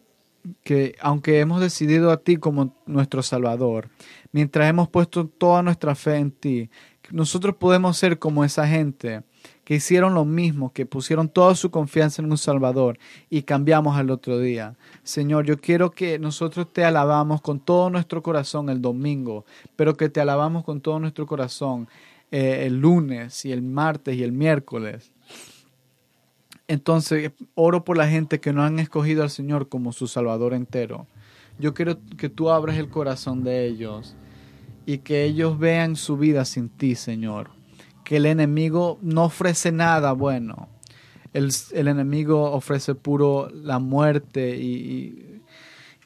que 0.62 0.94
aunque 1.00 1.40
hemos 1.40 1.60
decidido 1.60 2.10
a 2.10 2.18
ti 2.18 2.36
como 2.36 2.74
nuestro 2.86 3.22
Salvador, 3.22 3.88
mientras 4.32 4.68
hemos 4.68 4.88
puesto 4.88 5.26
toda 5.26 5.62
nuestra 5.62 5.94
fe 5.94 6.16
en 6.16 6.30
ti, 6.30 6.70
nosotros 7.10 7.56
podemos 7.56 7.96
ser 7.96 8.18
como 8.18 8.44
esa 8.44 8.66
gente 8.66 9.22
que 9.64 9.74
hicieron 9.76 10.14
lo 10.14 10.24
mismo, 10.24 10.72
que 10.72 10.86
pusieron 10.86 11.28
toda 11.28 11.54
su 11.54 11.70
confianza 11.70 12.22
en 12.22 12.30
un 12.30 12.38
Salvador 12.38 12.98
y 13.30 13.42
cambiamos 13.42 13.96
al 13.96 14.10
otro 14.10 14.38
día. 14.38 14.76
Señor, 15.02 15.46
yo 15.46 15.60
quiero 15.60 15.90
que 15.90 16.18
nosotros 16.18 16.72
te 16.72 16.84
alabamos 16.84 17.40
con 17.40 17.60
todo 17.60 17.90
nuestro 17.90 18.22
corazón 18.22 18.68
el 18.68 18.82
domingo, 18.82 19.44
pero 19.76 19.96
que 19.96 20.08
te 20.08 20.20
alabamos 20.20 20.64
con 20.64 20.80
todo 20.80 20.98
nuestro 21.00 21.26
corazón 21.26 21.88
eh, 22.30 22.66
el 22.66 22.80
lunes 22.80 23.44
y 23.44 23.52
el 23.52 23.62
martes 23.62 24.16
y 24.16 24.22
el 24.22 24.32
miércoles. 24.32 25.13
Entonces, 26.66 27.32
oro 27.54 27.84
por 27.84 27.96
la 27.96 28.08
gente 28.08 28.40
que 28.40 28.52
no 28.52 28.62
han 28.62 28.78
escogido 28.78 29.22
al 29.22 29.30
Señor 29.30 29.68
como 29.68 29.92
su 29.92 30.06
Salvador 30.08 30.54
entero. 30.54 31.06
Yo 31.58 31.74
quiero 31.74 31.98
que 32.16 32.28
tú 32.28 32.50
abras 32.50 32.78
el 32.78 32.88
corazón 32.88 33.44
de 33.44 33.66
ellos 33.66 34.16
y 34.86 34.98
que 34.98 35.24
ellos 35.24 35.58
vean 35.58 35.96
su 35.96 36.16
vida 36.16 36.44
sin 36.44 36.68
ti, 36.68 36.94
Señor. 36.94 37.50
Que 38.02 38.16
el 38.16 38.26
enemigo 38.26 38.98
no 39.02 39.24
ofrece 39.24 39.72
nada 39.72 40.12
bueno. 40.12 40.68
El, 41.32 41.50
el 41.72 41.88
enemigo 41.88 42.52
ofrece 42.52 42.94
puro 42.94 43.50
la 43.50 43.78
muerte 43.78 44.56
y, 44.56 45.42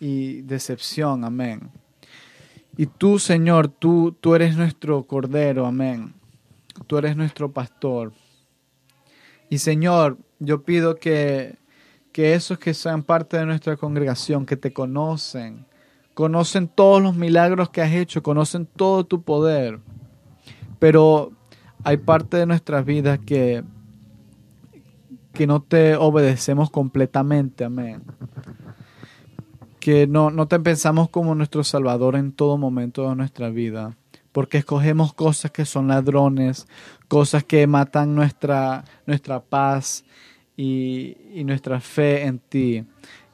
y, 0.00 0.06
y, 0.06 0.42
decepción, 0.42 1.24
amén. 1.24 1.70
Y 2.76 2.86
tú, 2.86 3.18
Señor, 3.18 3.68
tú, 3.68 4.16
tú 4.20 4.34
eres 4.34 4.56
nuestro 4.56 5.02
cordero, 5.04 5.66
amén. 5.66 6.14
Tú 6.86 6.96
eres 6.96 7.16
nuestro 7.16 7.52
pastor. 7.52 8.12
Y 9.50 9.58
Señor, 9.58 10.18
yo 10.38 10.62
pido 10.62 10.96
que, 10.96 11.56
que 12.12 12.34
esos 12.34 12.58
que 12.58 12.74
sean 12.74 13.02
parte 13.02 13.36
de 13.36 13.46
nuestra 13.46 13.76
congregación, 13.76 14.46
que 14.46 14.56
te 14.56 14.72
conocen, 14.72 15.66
conocen 16.14 16.68
todos 16.68 17.02
los 17.02 17.14
milagros 17.14 17.70
que 17.70 17.82
has 17.82 17.92
hecho, 17.92 18.22
conocen 18.22 18.66
todo 18.66 19.04
tu 19.04 19.22
poder, 19.22 19.80
pero 20.78 21.32
hay 21.84 21.96
parte 21.96 22.36
de 22.36 22.46
nuestras 22.46 22.84
vidas 22.84 23.18
que, 23.24 23.62
que 25.32 25.46
no 25.46 25.62
te 25.62 25.96
obedecemos 25.96 26.70
completamente, 26.70 27.64
amén. 27.64 28.02
Que 29.80 30.06
no, 30.06 30.30
no 30.30 30.48
te 30.48 30.58
pensamos 30.58 31.08
como 31.08 31.34
nuestro 31.34 31.62
Salvador 31.62 32.16
en 32.16 32.32
todo 32.32 32.58
momento 32.58 33.08
de 33.08 33.14
nuestra 33.14 33.48
vida, 33.48 33.96
porque 34.32 34.58
escogemos 34.58 35.12
cosas 35.14 35.50
que 35.50 35.64
son 35.64 35.88
ladrones, 35.88 36.66
cosas 37.08 37.44
que 37.44 37.66
matan 37.66 38.14
nuestra, 38.14 38.84
nuestra 39.06 39.40
paz 39.40 40.04
y, 40.56 41.16
y 41.32 41.44
nuestra 41.44 41.80
fe 41.80 42.24
en 42.24 42.38
ti 42.38 42.84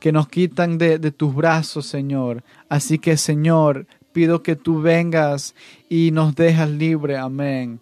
que 0.05 0.13
nos 0.13 0.29
quitan 0.29 0.77
de, 0.77 0.99
de, 0.99 1.13
tus 1.13 1.35
brazos, 1.35 1.87
Señor. 1.87 2.45
Así 2.69 2.99
que, 2.99 3.17
Señor, 3.17 3.87
pido 4.13 4.43
que 4.43 4.55
tú 4.55 4.83
vengas 4.83 5.55
y 5.89 6.11
nos 6.11 6.35
dejas 6.35 6.69
libre. 6.69 7.17
Amén. 7.17 7.81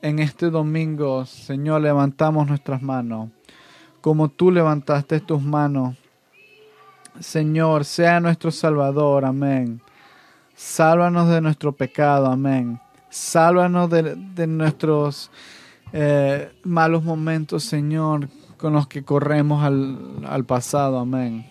En 0.00 0.20
este 0.20 0.48
domingo, 0.48 1.26
Señor, 1.26 1.82
levantamos 1.82 2.48
nuestras 2.48 2.80
manos. 2.80 3.28
Como 4.00 4.30
tú 4.30 4.50
levantaste 4.50 5.20
tus 5.20 5.42
manos. 5.42 5.98
Señor, 7.20 7.84
sea 7.84 8.20
nuestro 8.20 8.50
Salvador. 8.50 9.26
Amén. 9.26 9.82
Sálvanos 10.60 11.30
de 11.30 11.40
nuestro 11.40 11.72
pecado. 11.72 12.26
Amén. 12.26 12.78
Sálvanos 13.08 13.88
de, 13.88 14.14
de 14.14 14.46
nuestros 14.46 15.30
eh, 15.90 16.52
malos 16.64 17.02
momentos, 17.02 17.64
Señor, 17.64 18.28
con 18.58 18.74
los 18.74 18.86
que 18.86 19.02
corremos 19.02 19.64
al, 19.64 20.22
al, 20.28 20.44
pasado. 20.44 20.98
Amén. 20.98 21.46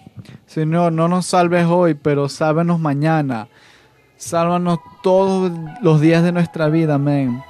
Señor, 0.46 0.94
no 0.94 1.08
nos 1.08 1.26
salves 1.26 1.66
hoy, 1.66 1.96
pero 1.96 2.30
sábenos 2.30 2.80
mañana. 2.80 3.48
Sálvanos 4.16 4.78
todos 5.02 5.52
los 5.82 6.00
días 6.00 6.22
de 6.22 6.32
nuestra 6.32 6.70
vida. 6.70 6.94
Amén. 6.94 7.42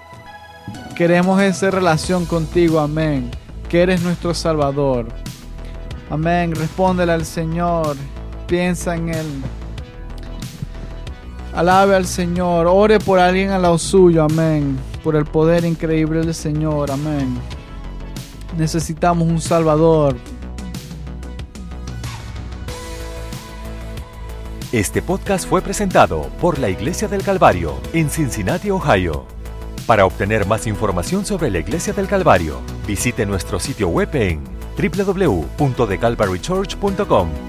Queremos 0.95 1.41
esa 1.41 1.72
relación 1.72 2.26
contigo. 2.26 2.80
Amén. 2.80 3.32
Que 3.67 3.82
eres 3.82 4.02
nuestro 4.02 4.34
Salvador. 4.34 5.08
Amén. 6.10 6.56
Respóndele 6.56 7.12
al 7.12 7.26
Señor. 7.26 7.98
Piensa 8.48 8.95
en 8.95 9.10
Él. 9.10 9.43
Alabe 11.60 11.94
al 11.94 12.06
Señor. 12.06 12.68
Ore 12.68 13.00
por 13.00 13.20
alguien 13.20 13.50
al 13.50 13.64
lado 13.64 13.78
suyo. 13.78 14.24
Amén. 14.24 14.80
Por 15.04 15.18
el 15.18 15.26
poder 15.26 15.66
increíble 15.66 16.22
del 16.22 16.34
Señor. 16.34 16.90
Amén. 16.90 17.38
Necesitamos 18.58 19.28
un 19.28 19.42
Salvador. 19.42 20.16
Este 24.72 25.02
podcast 25.02 25.50
fue 25.50 25.62
presentado 25.62 26.30
por 26.40 26.60
la 26.60 26.70
Iglesia 26.70 27.10
del 27.10 27.24
Calvario 27.24 27.78
en 27.92 28.10
Cincinnati, 28.10 28.72
Ohio. 28.72 29.26
Para 29.86 30.06
obtener 30.06 30.48
más 30.48 30.66
información 30.66 31.26
sobre 31.26 31.52
la 31.52 31.60
Iglesia 31.60 31.92
del 31.92 32.08
Calvario, 32.08 32.62
visite 32.88 33.26
nuestro 33.26 33.60
sitio 33.60 33.90
web 33.90 34.08
en 34.14 34.42
www.thecalvarychurch.com. 34.78 37.48